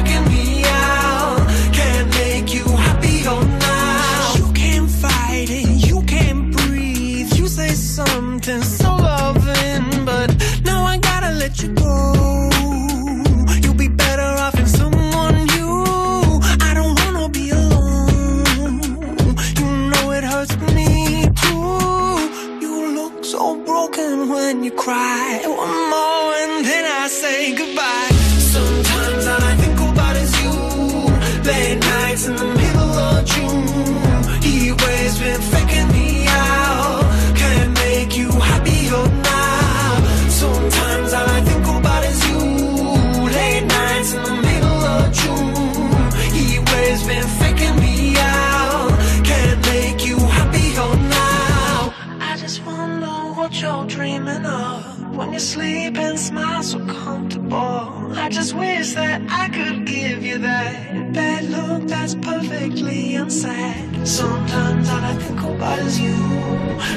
[65.61, 66.15] Is you.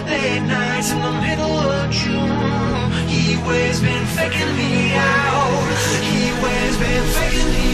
[0.07, 2.91] Late nights in the middle of June.
[3.09, 5.69] He waves been faking me out.
[6.03, 7.74] He waves been faking me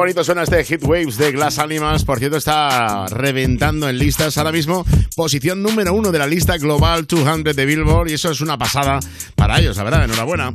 [0.00, 2.04] bonito suena este Hit Waves de Glass Animals.
[2.04, 4.86] Por cierto, está reventando en listas ahora mismo.
[5.14, 8.08] Posición número uno de la lista Global 200 de Billboard.
[8.08, 8.98] Y eso es una pasada
[9.34, 10.04] para ellos, la verdad.
[10.04, 10.52] Enhorabuena.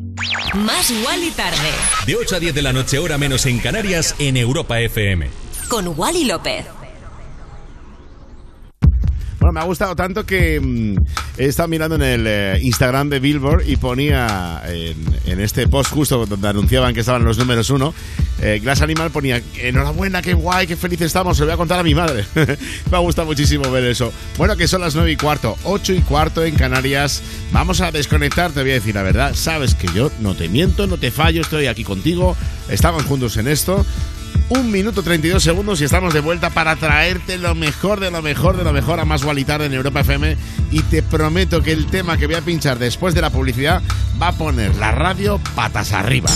[0.56, 1.70] Más Wally tarde.
[2.08, 5.30] De 8 a 10 de la noche, hora menos en Canarias, en Europa FM.
[5.70, 6.66] Con Wally López.
[9.40, 10.96] Bueno, me ha gustado tanto que
[11.38, 16.48] estado mirando en el eh, Instagram de Billboard y ponía en, este post justo donde
[16.48, 17.94] anunciaban que estaban los números uno,
[18.41, 21.80] eh, Glass Animal ponía, enhorabuena, qué guay, qué felices estamos, se lo voy a contar
[21.80, 22.26] a mi madre.
[22.36, 24.14] me ha gustado muchísimo ver eso.
[24.38, 27.22] Bueno, que son las nueve y cuarto, ocho y cuarto en Canarias.
[27.52, 29.34] Vamos a desconectar, te voy a decir la verdad.
[29.36, 32.36] Sabes que yo no te miento, no te fallo, estoy aquí contigo,
[32.70, 33.86] estamos juntos en esto.
[34.50, 38.58] Un minuto 32 segundos y estamos de vuelta para traerte lo mejor de lo mejor
[38.58, 40.38] de lo mejor a más Tarde en Europa FM.
[40.72, 43.82] Y te prometo que el tema que voy a pinchar después de la publicidad
[44.22, 46.30] va a poner la radio patas arriba.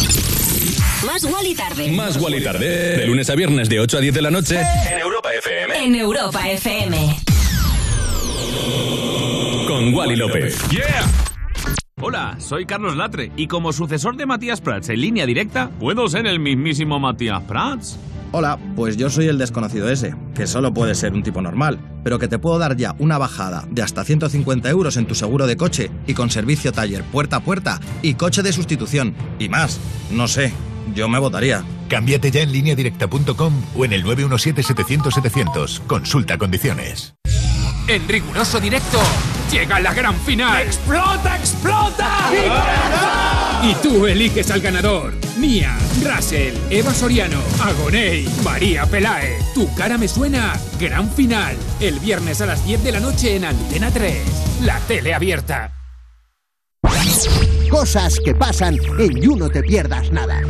[1.06, 1.92] Más Wally tarde.
[1.92, 2.98] Más Wally tarde.
[2.98, 4.60] De lunes a viernes de 8 a 10 de la noche.
[4.60, 5.86] En Europa FM.
[5.86, 7.20] En Europa FM.
[9.68, 10.58] Con Wally López.
[10.72, 11.29] ¡Yeah!
[12.02, 16.28] Hola, soy Carlos Latre y como sucesor de Matías Prats en línea directa, ¿puedo ser
[16.28, 18.00] el mismísimo Matías Prats?
[18.32, 22.18] Hola, pues yo soy el desconocido ese, que solo puede ser un tipo normal, pero
[22.18, 25.58] que te puedo dar ya una bajada de hasta 150 euros en tu seguro de
[25.58, 29.14] coche y con servicio taller puerta a puerta y coche de sustitución.
[29.38, 29.78] Y más,
[30.10, 30.54] no sé,
[30.96, 31.66] yo me votaría.
[31.90, 35.82] Cámbiate ya en lineadirecta.com o en el 917-700-700.
[35.86, 37.16] Consulta condiciones.
[37.90, 39.00] En riguroso directo,
[39.50, 40.62] llega la gran final.
[40.62, 42.32] ¡Explota, explota!
[43.64, 45.14] Y tú eliges al ganador.
[45.38, 49.38] Mía, Russell, Eva Soriano, Agoney, María Pelae.
[49.54, 50.54] Tu cara me suena.
[50.80, 51.56] Gran final.
[51.80, 54.18] El viernes a las 10 de la noche en Antena 3.
[54.62, 55.74] La tele abierta.
[57.70, 60.42] Cosas que pasan en You No Te Pierdas Nada.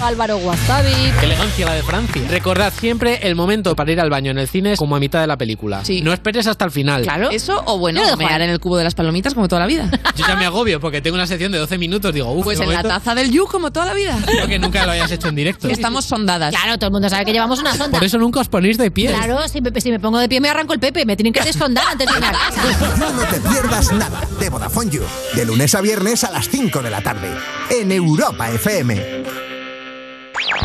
[0.00, 0.92] Álvaro Wasabi.
[1.20, 2.22] Qué elegancia la de Francia.
[2.28, 5.20] Recordad siempre el momento para ir al baño en el cine es como a mitad
[5.20, 5.82] de la película.
[6.02, 7.02] No esperes hasta el final.
[7.02, 7.30] Claro.
[7.30, 8.46] Eso o bueno, Yo lo dejo mear ahí.
[8.48, 9.90] en el cubo de las palomitas como toda la vida.
[10.16, 12.12] Yo ya me agobio porque tengo una sección de 12 minutos.
[12.12, 14.16] Digo, uff, Pues en la taza del You como toda la vida.
[14.18, 15.68] Espero que nunca lo hayas hecho en directo.
[15.74, 16.54] Estamos sondadas.
[16.54, 17.96] Claro, todo el mundo sabe que llevamos una sonda.
[17.98, 19.08] Por eso nunca os ponéis de pie.
[19.08, 21.04] Claro, si me, si me pongo de pie me arranco el pepe.
[21.06, 22.62] Me tienen que desfondar antes de ir a casa.
[22.98, 25.02] No Te Pierdas Nada de Vodafone You.
[25.34, 27.28] De lunes a viernes a las 5 de la tarde.
[27.70, 29.43] En Europa FM.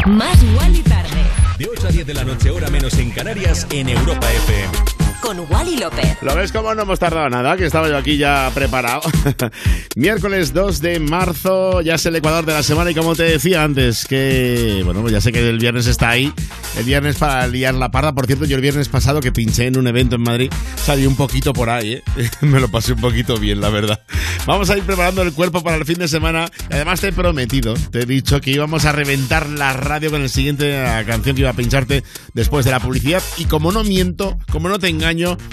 [0.09, 1.23] Más Wally tarde.
[1.59, 4.98] De 8 a 10 de la noche, hora menos en Canarias, en Europa FM.
[5.21, 6.17] Con Wally López.
[6.21, 7.55] ¿Lo ves cómo no hemos tardado nada?
[7.57, 9.01] Que estaba yo aquí ya preparado.
[9.95, 13.63] Miércoles 2 de marzo, ya es el Ecuador de la semana y como te decía
[13.63, 16.33] antes, que bueno, pues ya sé que el viernes está ahí.
[16.77, 18.13] El viernes para liar la parda.
[18.13, 21.15] Por cierto, yo el viernes pasado que pinché en un evento en Madrid, salí un
[21.15, 22.03] poquito por ahí, ¿eh?
[22.41, 24.01] Me lo pasé un poquito bien, la verdad.
[24.45, 26.49] Vamos a ir preparando el cuerpo para el fin de semana.
[26.69, 30.29] Además te he prometido, te he dicho que íbamos a reventar la radio con el
[30.29, 30.73] siguiente
[31.05, 33.21] canción que iba a pincharte después de la publicidad.
[33.37, 35.08] Y como no miento, como no te engaño,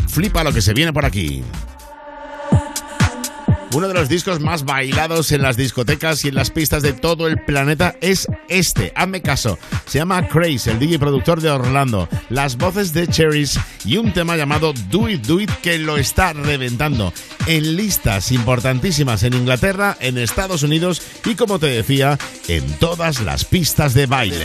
[0.09, 1.43] flipa lo que se viene por aquí.
[3.73, 7.27] Uno de los discos más bailados en las discotecas y en las pistas de todo
[7.27, 8.93] el planeta es este.
[8.97, 9.59] Hazme caso.
[9.87, 12.09] Se llama Craze, el DJ productor de Orlando.
[12.31, 16.33] Las voces de Cherries y un tema llamado Do It, Do It que lo está
[16.33, 17.13] reventando
[17.47, 22.19] en listas importantísimas en Inglaterra, en Estados Unidos y, como te decía,
[22.49, 24.45] en todas las pistas de baile.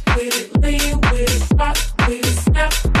[2.71, 3.00] with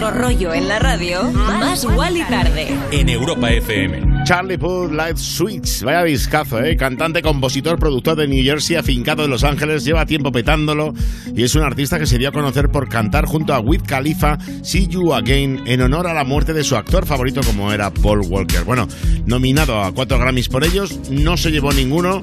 [0.00, 2.68] Otro rollo en la radio, más y tarde.
[2.90, 4.24] En Europa FM.
[4.24, 6.74] Charlie Puth Light Switch, vaya discazo, ¿eh?
[6.74, 10.94] Cantante, compositor, productor de New Jersey, afincado en Los Ángeles, lleva tiempo petándolo
[11.34, 14.38] y es un artista que se dio a conocer por cantar junto a Wiz Khalifa
[14.62, 18.20] See You Again en honor a la muerte de su actor favorito como era Paul
[18.20, 18.64] Walker.
[18.64, 18.88] Bueno,
[19.26, 22.22] nominado a cuatro Grammys por ellos, no se llevó ninguno.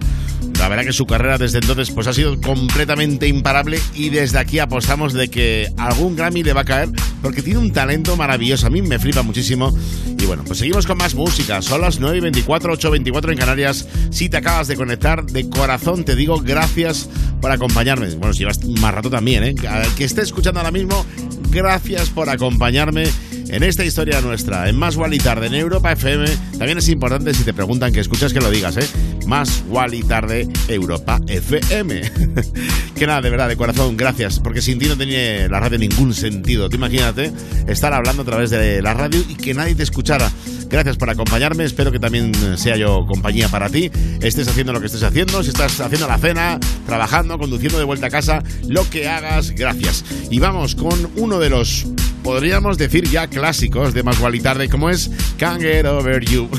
[0.57, 4.59] La verdad que su carrera desde entonces pues ha sido completamente imparable y desde aquí
[4.59, 6.89] apostamos de que algún Grammy le va a caer
[7.21, 8.67] porque tiene un talento maravilloso.
[8.67, 9.75] A mí me flipa muchísimo.
[10.19, 11.61] Y bueno, pues seguimos con más música.
[11.61, 13.88] Son las 9 y 24, 8 y 24 en Canarias.
[14.09, 17.09] Si te acabas de conectar, de corazón te digo gracias
[17.39, 18.09] por acompañarme.
[18.15, 19.55] Bueno, si llevas más rato también, ¿eh?
[19.95, 21.05] Que esté escuchando ahora mismo,
[21.51, 23.05] gracias por acompañarme
[23.49, 26.26] en esta historia nuestra, en Más y Tarde en Europa FM.
[26.57, 28.88] También es importante si te preguntan que escuchas que lo digas, ¿eh?
[29.26, 32.02] Más y Tarde Europa FM.
[32.95, 36.14] que nada, de verdad, de corazón, gracias, porque sin ti no tenía la radio ningún
[36.14, 36.69] sentido.
[36.72, 37.32] Imagínate
[37.68, 40.32] estar hablando a través de la radio y que nadie te escuchara.
[40.69, 43.90] Gracias por acompañarme, espero que también sea yo compañía para ti.
[44.22, 48.07] Estés haciendo lo que estés haciendo, si estás haciendo la cena, trabajando, conduciendo de vuelta
[48.07, 50.03] a casa, lo que hagas, gracias.
[50.30, 51.88] Y vamos con uno de los
[52.28, 56.49] podríamos decir ya clásicos de Más Tarde, como es Can't Get Over You,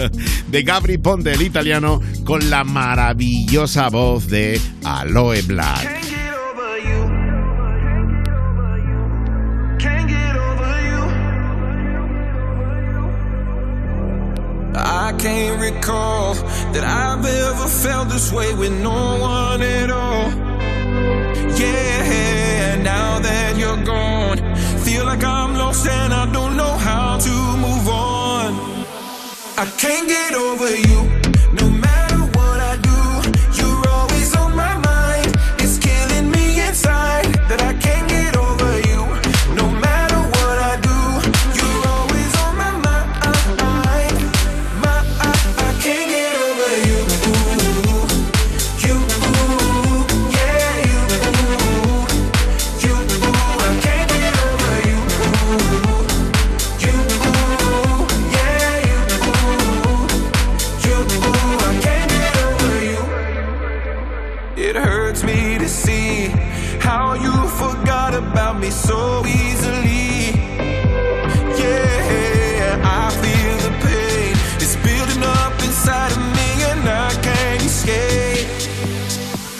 [0.48, 6.00] de Gabri Ponte, el italiano, con la maravillosa voz de Aloe Black.
[14.74, 16.32] I can't recall
[16.72, 20.30] that I've ever felt this way with no one at all.
[21.58, 24.49] Yeah, now that you're gone,
[24.90, 27.34] feel like I'm lost and I don't know how to
[27.64, 28.50] move on.
[29.56, 31.39] I can't get over you.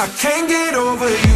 [0.01, 1.30] I can't get over you.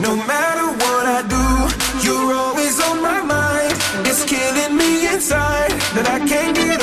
[0.00, 3.72] No matter what I do, you're always on my mind.
[4.06, 6.75] It's killing me inside that I can't get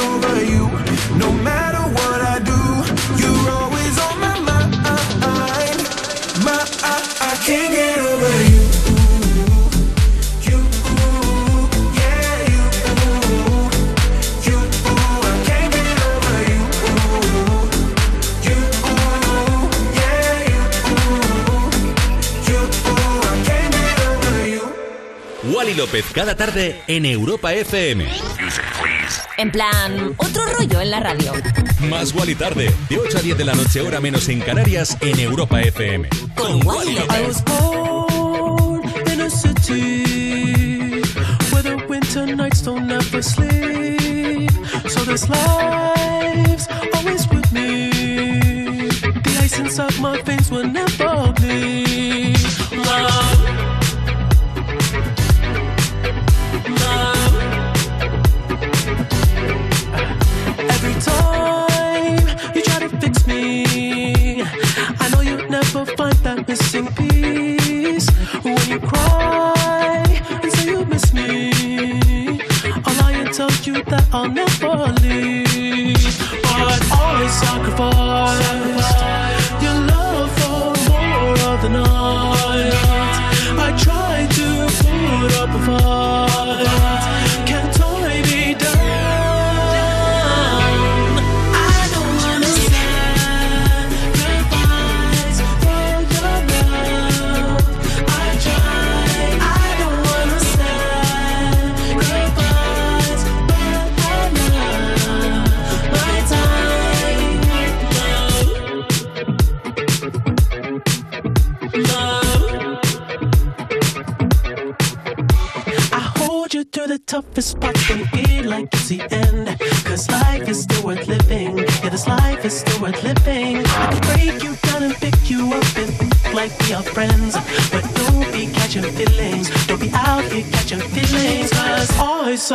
[25.84, 28.08] López cada tarde en Europa FM.
[29.36, 31.34] En plan, otro rollo en la radio.
[31.90, 35.20] Más Wally tarde, de 8 a 10 de la noche, hora menos en Canarias, en
[35.20, 36.08] Europa FM.
[36.38, 37.44] Con Wally I was López.
[37.46, 41.02] born beauty.
[41.52, 44.52] Where the winter nights don't ever sleep.
[44.88, 47.90] So this life's always with me.
[49.26, 51.13] The ice inside my veins will never
[68.88, 70.04] cry.
[70.42, 71.52] And say you miss me,
[73.00, 74.43] lie and tell you that I'll never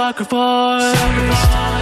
[0.09, 1.78] I sacrifice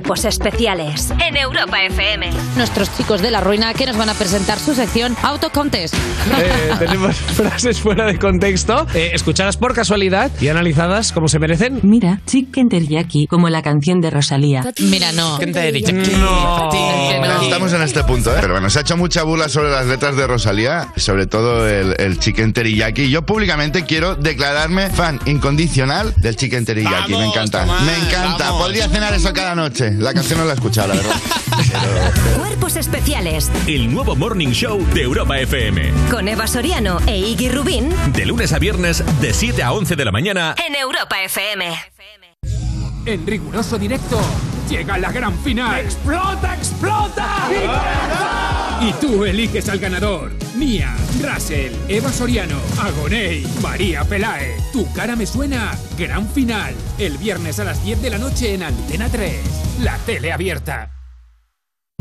[0.00, 2.30] Cuerpos especiales en Europa FM.
[2.56, 5.94] Nuestros chicos de la ruina que nos van a presentar su sección Auto Contest.
[5.94, 11.80] Eh, tenemos frases fuera de contexto, eh, escuchadas por casualidad y analizadas como se merecen.
[11.82, 14.64] Mira, Chicken Teriyaki, como la canción de Rosalía.
[14.78, 15.38] Mira, no.
[15.38, 16.70] No.
[17.42, 18.38] Estamos en este punto, ¿eh?
[18.40, 21.94] Pero bueno, se ha hecho mucha bula sobre las letras de Rosalía, sobre todo el,
[21.98, 23.10] el chicken teriyaki.
[23.10, 27.12] Yo públicamente quiero declararme fan incondicional del chicken teriyaki.
[27.12, 27.66] me encanta.
[27.66, 28.52] me encanta.
[28.52, 29.89] Podría cenar eso cada noche.
[29.98, 31.16] La canción no la he escuchado, la verdad.
[32.38, 35.92] Cuerpos especiales El nuevo Morning Show de Europa FM.
[36.10, 40.04] con Eva Soriano e Iggy Rubín De lunes a viernes, de 7 a 11 de
[40.04, 40.54] la mañana.
[40.66, 41.66] en Europa FM.
[43.06, 44.20] En riguroso directo,
[44.68, 45.80] llega la gran final.
[45.80, 47.48] ¡Explota, explota!
[47.50, 48.69] Y
[49.00, 50.32] tú eliges al ganador.
[50.56, 54.56] Mía, Russell, Eva Soriano, Agoney, María Pelae.
[54.72, 55.72] Tu cara me suena.
[55.98, 56.74] Gran final.
[56.98, 59.80] El viernes a las 10 de la noche en Antena 3.
[59.82, 60.90] La tele abierta.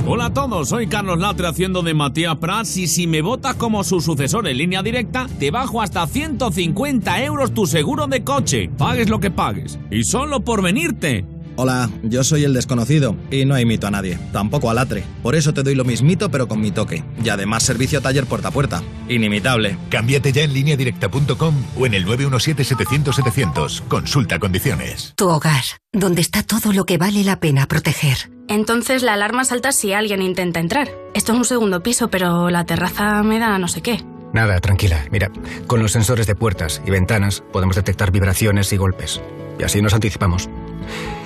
[0.05, 3.83] Hola a todos, soy Carlos Latre haciendo de Matías Prats y si me votas como
[3.83, 9.09] su sucesor en línea directa, te bajo hasta 150 euros tu seguro de coche, pagues
[9.09, 11.25] lo que pagues, y solo por venirte.
[11.61, 15.03] Hola, yo soy el desconocido y no imito a nadie, tampoco a Latre.
[15.21, 17.03] Por eso te doy lo mismito pero con mi toque.
[17.21, 18.81] Y además servicio taller puerta a puerta.
[19.09, 19.77] Inimitable.
[19.89, 23.81] Cámbiate ya en lineadirecta.com o en el 917-700-700.
[23.89, 25.11] Consulta condiciones.
[25.17, 28.31] Tu hogar, donde está todo lo que vale la pena proteger.
[28.47, 30.87] Entonces la alarma salta si alguien intenta entrar.
[31.13, 34.01] Esto es un segundo piso, pero la terraza me da no sé qué.
[34.33, 35.05] Nada, tranquila.
[35.11, 35.29] Mira,
[35.67, 39.19] con los sensores de puertas y ventanas podemos detectar vibraciones y golpes.
[39.59, 40.49] Y así nos anticipamos.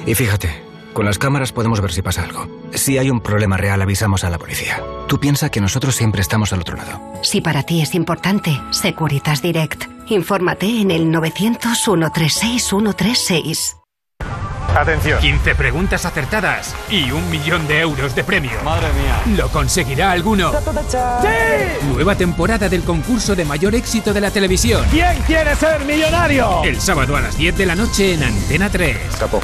[0.05, 0.49] Y fíjate,
[0.93, 2.47] con las cámaras podemos ver si pasa algo.
[2.73, 4.81] Si hay un problema real, avisamos a la policía.
[5.07, 7.01] Tú piensa que nosotros siempre estamos al otro lado.
[7.23, 9.85] Si para ti es importante, Securitas Direct.
[10.07, 13.77] Infórmate en el 900 136 136.
[14.75, 15.19] Atención.
[15.19, 18.51] 15 preguntas acertadas y un millón de euros de premio.
[18.63, 19.37] Madre mía.
[19.37, 20.51] ¿Lo conseguirá alguno?
[20.51, 21.87] ¡Sí!
[21.87, 24.83] Nueva temporada del concurso de mayor éxito de la televisión.
[24.89, 26.63] ¿Quién quiere ser millonario?
[26.63, 28.97] El sábado a las 10 de la noche en Antena 3.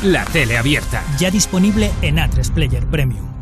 [0.04, 1.04] La tele abierta.
[1.18, 3.39] Ya disponible en A3 Player Premium.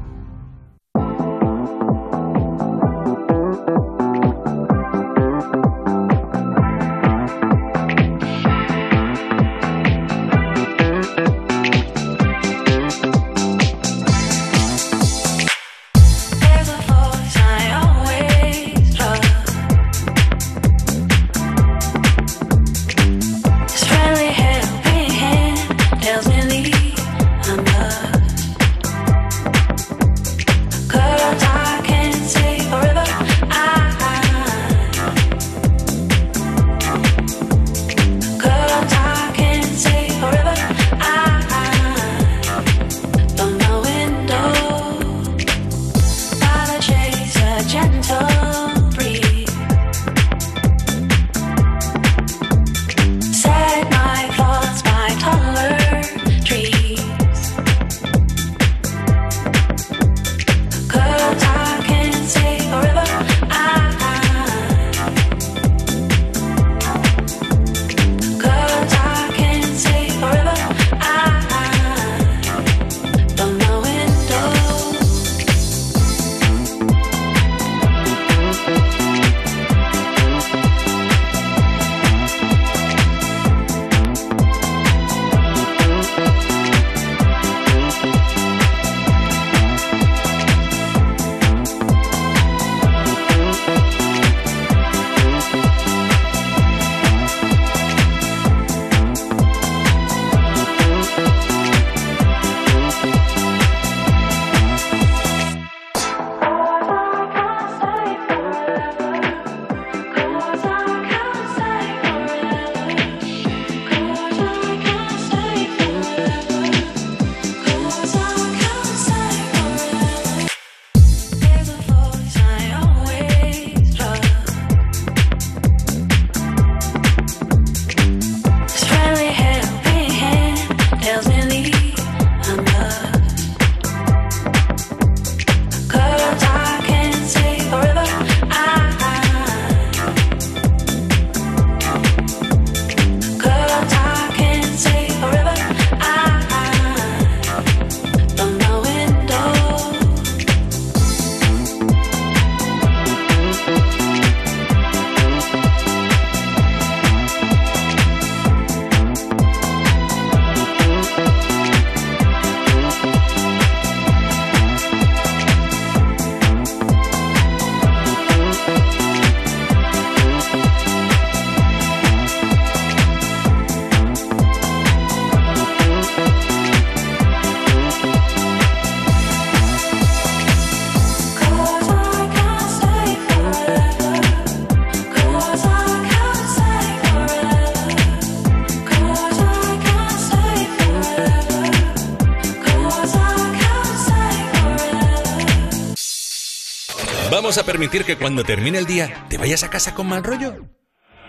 [197.47, 200.67] ¿Vamos a permitir que cuando termine el día te vayas a casa con mal rollo?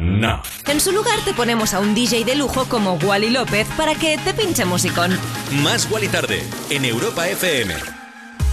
[0.00, 0.42] No.
[0.66, 4.18] En su lugar te ponemos a un DJ de lujo como Wally López para que
[4.18, 5.16] te pinche musicón.
[5.62, 7.72] Más Wally tarde en Europa FM.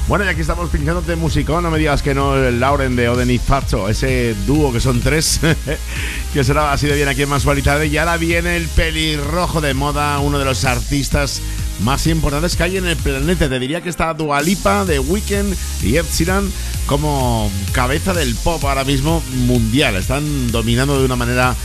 [0.08, 3.32] Bueno, y aquí estamos pinchándote musicón, no me digas que no el Lauren de Oden
[3.32, 5.40] y Farcho, ese dúo que son tres,
[6.34, 7.88] que será así de bien aquí en Más Wally tarde.
[7.88, 11.42] Y ahora viene el pelirrojo de moda, uno de los artistas
[11.82, 13.50] más importantes que hay en el planeta.
[13.50, 16.52] Te diría que está Dualipa de Weekend y Ed Sheeran
[16.86, 19.96] como cabeza del pop ahora mismo mundial.
[19.96, 21.56] Están dominando de una manera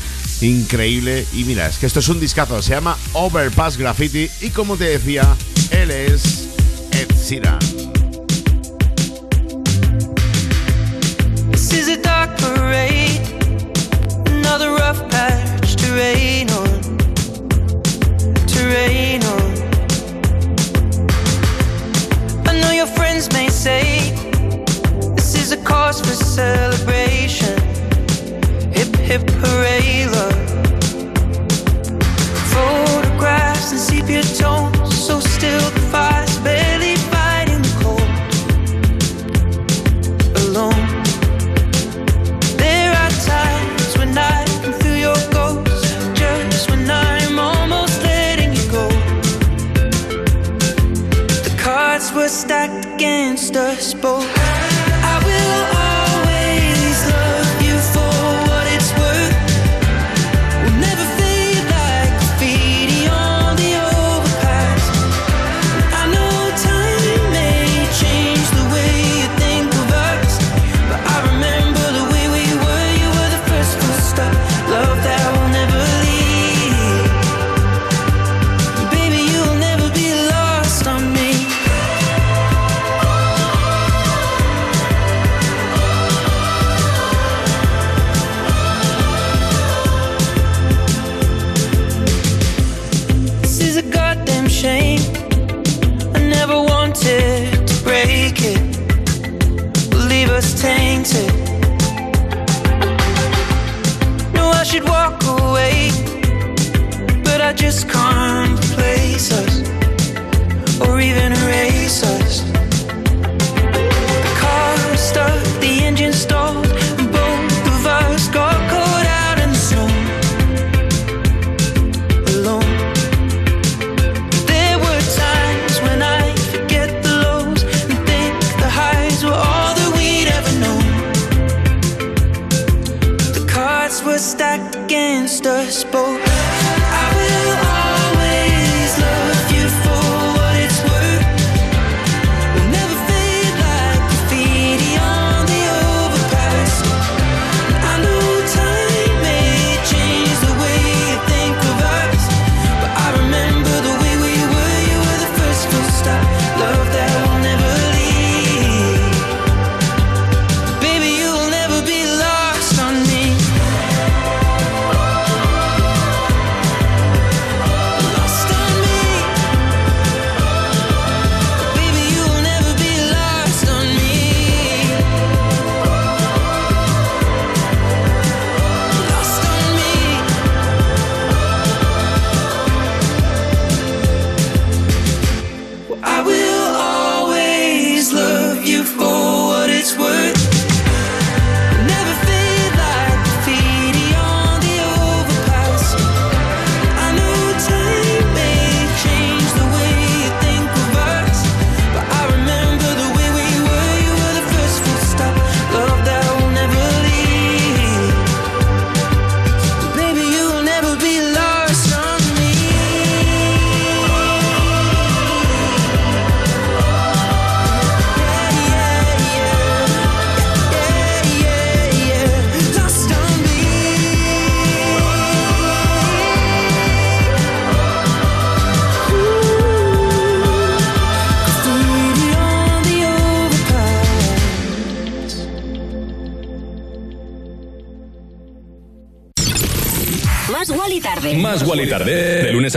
[0.40, 1.26] increíble.
[1.32, 2.62] Y mira, es que esto es un discazo.
[2.62, 4.28] Se llama Overpass Graffiti.
[4.40, 5.36] Y como te decía,
[5.70, 6.48] él es
[6.92, 7.59] Ed.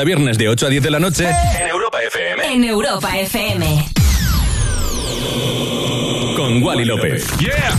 [0.04, 2.54] a viernes de 8 a 10 de la noche en Europa FM.
[2.54, 3.86] En Europa FM.
[6.36, 7.26] Con Wally López.
[7.40, 7.72] Yeah.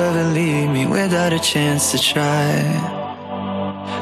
[0.00, 2.62] ever leave me without a chance to try?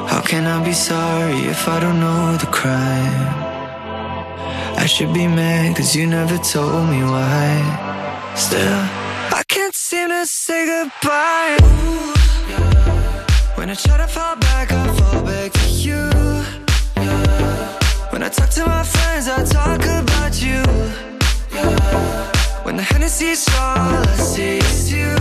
[0.09, 3.46] How can I be sorry if I don't know the crime?
[4.87, 8.79] I should be mad cause you never told me why Still,
[9.37, 12.13] I can't seem to say goodbye Ooh,
[12.49, 13.57] yeah.
[13.57, 16.09] When I try to fall back, I fall back to you
[16.95, 17.79] yeah.
[18.11, 20.63] When I talk to my friends, I talk about you
[21.53, 22.63] yeah.
[22.63, 25.16] When the Hennessy's all I see is you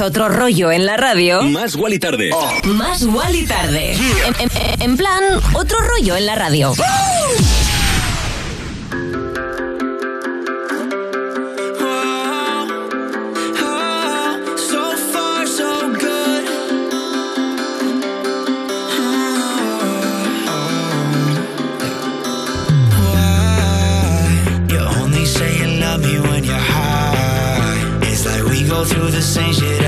[0.00, 1.42] otro rollo en la radio.
[1.42, 2.30] Más igual y tarde.
[2.32, 2.66] Oh.
[2.68, 3.94] Más igual y tarde.
[3.94, 5.22] En, en, en, plan,
[5.54, 6.72] otro rollo en la radio.
[6.72, 7.58] ¡Oh!
[28.84, 29.87] through the same shit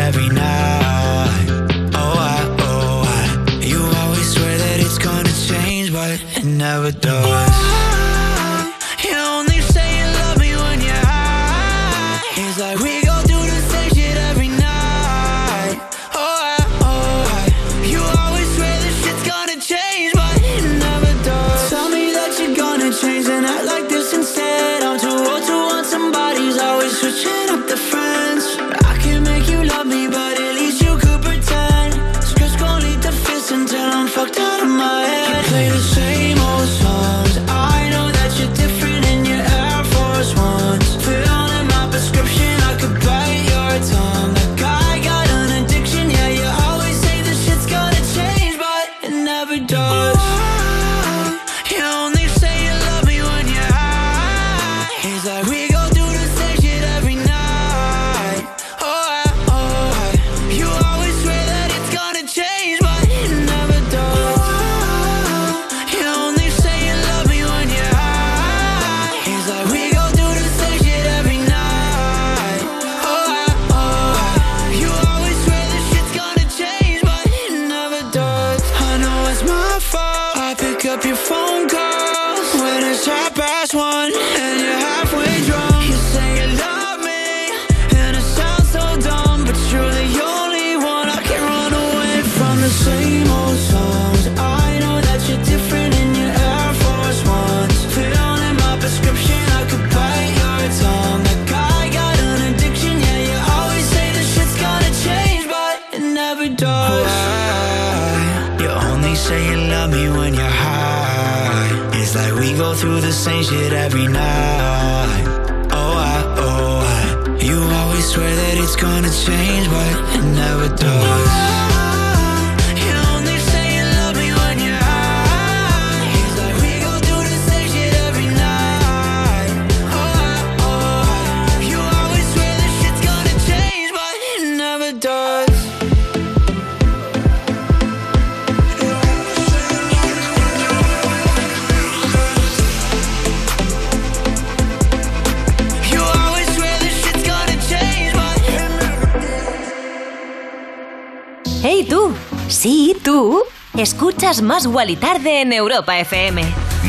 [154.61, 156.43] Más Wally Tarde en Europa FM.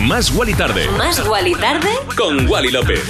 [0.05, 0.89] Más Wally Tarde.
[0.97, 1.87] Más Wally Tarde.
[2.17, 3.01] Con Wally López.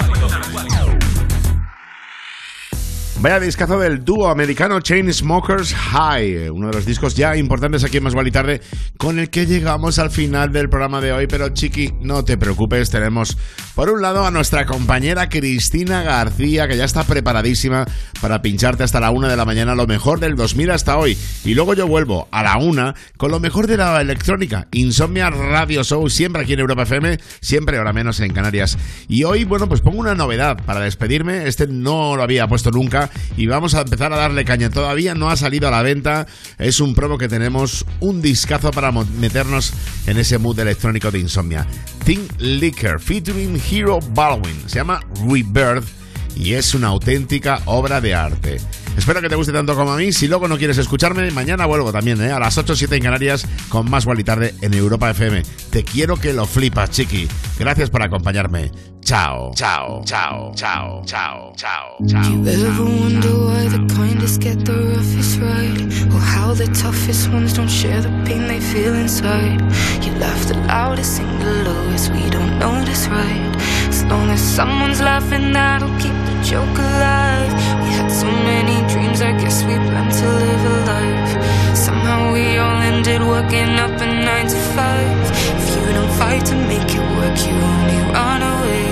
[3.22, 7.98] Vaya discazo del dúo americano Chain Smokers High, uno de los discos ya importantes aquí
[7.98, 8.62] en Más Vale Tarde,
[8.98, 11.28] con el que llegamos al final del programa de hoy.
[11.28, 13.38] Pero chiqui, no te preocupes, tenemos
[13.76, 17.86] por un lado a nuestra compañera Cristina García, que ya está preparadísima
[18.22, 21.18] para pincharte hasta la una de la mañana lo mejor del 2000 hasta hoy.
[21.44, 25.84] Y luego yo vuelvo a la una con lo mejor de la electrónica, Insomnia Radio
[25.84, 28.78] Show, siempre aquí en Europa FM, siempre ahora menos en Canarias.
[29.08, 31.48] Y hoy, bueno, pues pongo una novedad para despedirme.
[31.48, 34.70] Este no lo había puesto nunca y vamos a empezar a darle caña.
[34.70, 36.28] Todavía no ha salido a la venta.
[36.58, 39.74] Es un promo que tenemos, un discazo para meternos
[40.08, 41.66] en ese mood electrónico de insomnia.
[42.06, 44.56] Think Liquor featuring Hero Baldwin.
[44.68, 46.01] Se llama Rebirth
[46.36, 48.58] y es una auténtica obra de arte.
[48.98, 50.12] Espero que te guste tanto como a mí.
[50.12, 52.32] Si luego no quieres escucharme, mañana vuelvo también, ¿eh?
[52.32, 55.44] a las 8 o 7 en Canarias con más y tarde en Europa FM.
[55.70, 57.28] Te quiero que lo flipas, chiqui.
[57.58, 58.72] Gracias por acompañarme.
[59.02, 62.32] Chao, chao, chao, chao, chao, chao, chao.
[66.22, 69.62] How the toughest ones don't share the pain they feel inside?
[70.04, 73.56] You laugh the loudest, sing the lowest, we don't notice, right?
[73.90, 77.52] As long as someone's laughing, that'll keep the joke alive.
[77.84, 81.76] We had so many dreams, I guess we planned to live a life.
[81.76, 85.22] Somehow we all ended working up a nine to five.
[85.62, 88.88] If you don't fight to make it work, you only run away.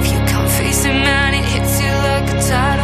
[0.00, 2.83] If you can't face it, man, it hits you like a tidal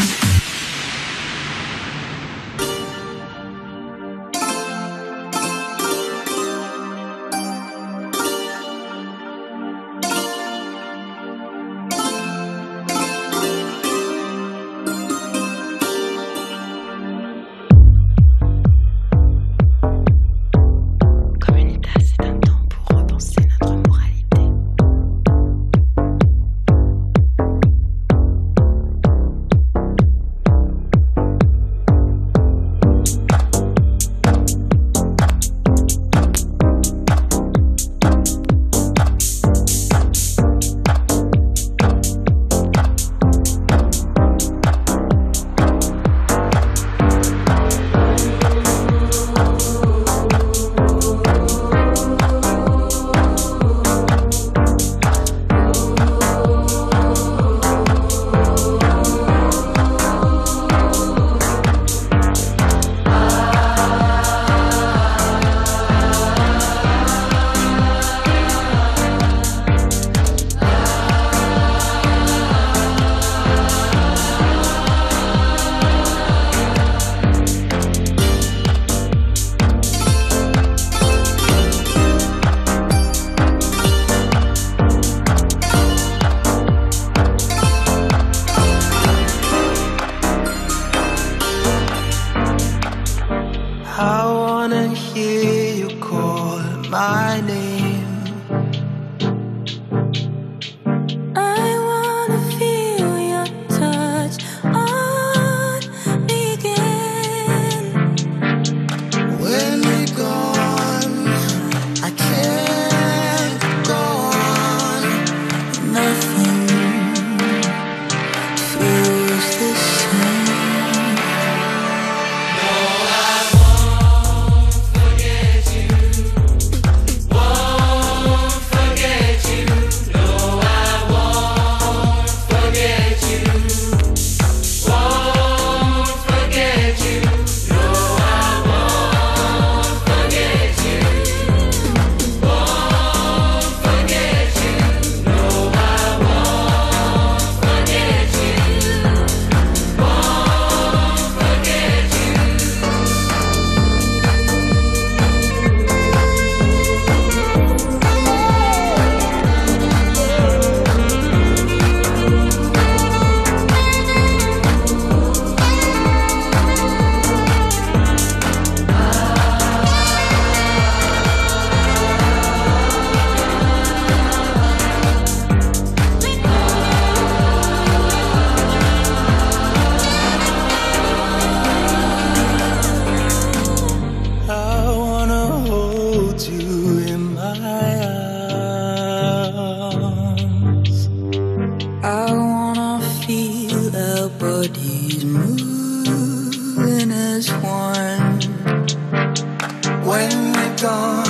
[200.81, 201.20] dawn.